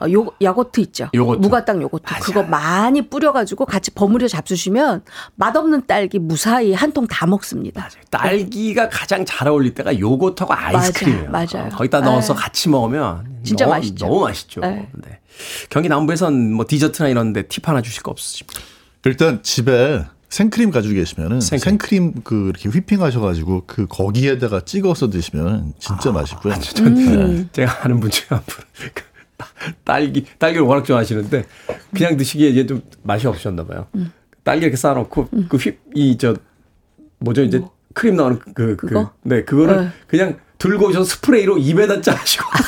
[0.00, 1.08] 어, 요 야고트 있죠.
[1.12, 1.40] 요거트.
[1.40, 2.04] 무가당 요거트.
[2.08, 2.24] 맞아.
[2.24, 5.02] 그거 많이 뿌려가지고 같이 버무려 잡수시면
[5.34, 7.88] 맛없는 딸기 무사히 한 통 다 먹습니다.
[8.10, 11.30] 딸기가 가장 잘 어울릴 때가 요거트하고 아이스크림이에요.
[11.30, 11.46] 맞아요.
[11.52, 11.66] 맞아요.
[11.66, 12.40] 어, 거기다 넣어서 네.
[12.40, 14.06] 같이 먹으면 진짜 너무, 맛있죠.
[14.06, 14.60] 너무 맛있죠.
[14.60, 14.88] 네.
[14.94, 15.18] 네.
[15.70, 18.60] 경기 남부에선 뭐 디저트나 이런 데 팁 하나 주실 거 없으십니까?
[19.04, 21.78] 일단 집에 생크림 가지고 계시면은 생크림.
[21.78, 26.54] 생크림, 그 이렇게 휘핑 하셔가지고 그 거기에다가 찍어서 드시면 진짜 맛있고요.
[26.80, 27.48] 음.
[27.52, 28.64] 제가 아는 분 중에 한 분.
[28.94, 29.02] 그
[29.84, 31.44] 딸기, 딸기를 워낙 좋아하시는데
[31.94, 33.86] 그냥 드시기에 이제 좀 맛이 없으셨나 봐요.
[33.94, 34.12] 음.
[34.44, 36.34] 딸기 이렇게 쌓아놓고 그 휘, 이, 저,
[37.18, 37.62] 뭐죠, 이제
[37.94, 39.12] 크림 나오는 그, 그, 그거?
[39.22, 39.88] 네, 그거를 네.
[40.06, 42.44] 그냥 들고 오셔서 스프레이로 입에다 짜시고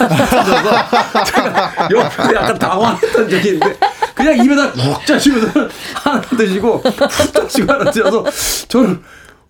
[1.26, 3.76] 제가 옆에서 약간 당황했던 적이 있는데
[4.14, 8.24] 그냥 입에다 푹 짜시면서 하나 드시고 푹 짜시고 하나 드셔서
[8.68, 9.00] 저는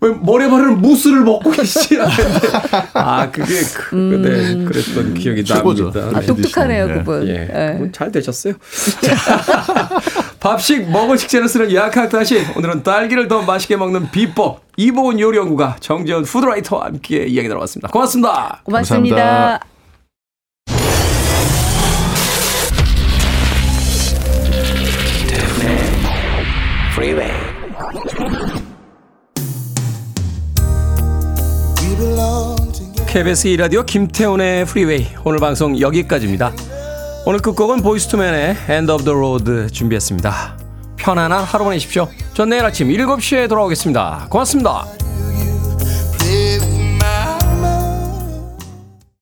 [0.03, 1.97] 왜 모래바를 무스를 먹고 계시지?
[1.97, 2.49] 하는데
[2.95, 5.91] 아 그게 그, 네, 그랬던 기억이 최고죠.
[5.91, 6.09] 납니다.
[6.09, 6.17] 음.
[6.17, 6.27] 아, 네.
[6.27, 6.95] 똑똑하네요, 네.
[6.95, 7.29] 그분.
[7.29, 7.73] 예, 예.
[7.75, 8.55] 그건 잘 되셨어요.
[9.03, 9.91] 자,
[10.41, 16.23] 밥식 먹을 식재를 쓰는 약학 다시 오늘은 딸기를 더 맛있게 먹는 비법 이보은 요리연구가 정재현
[16.23, 17.89] 푸드라이터와 함께 이야기 나눠봤습니다.
[17.91, 18.63] 고맙습니다.
[18.65, 19.17] 고맙습니다.
[19.17, 19.80] 감사합니다.
[27.01, 27.33] Freeway.
[33.07, 36.53] KBS 2라디오 김태훈의 프리웨이 오늘 방송 여기까지입니다.
[37.25, 40.59] 오늘 끝곡은 보이스투맨의 End of the Road 준비했습니다.
[40.97, 42.07] 편안한 하루 보내십시오.
[42.35, 44.27] 전 내일 아침 7시에 돌아오겠습니다.
[44.29, 44.85] 고맙습니다.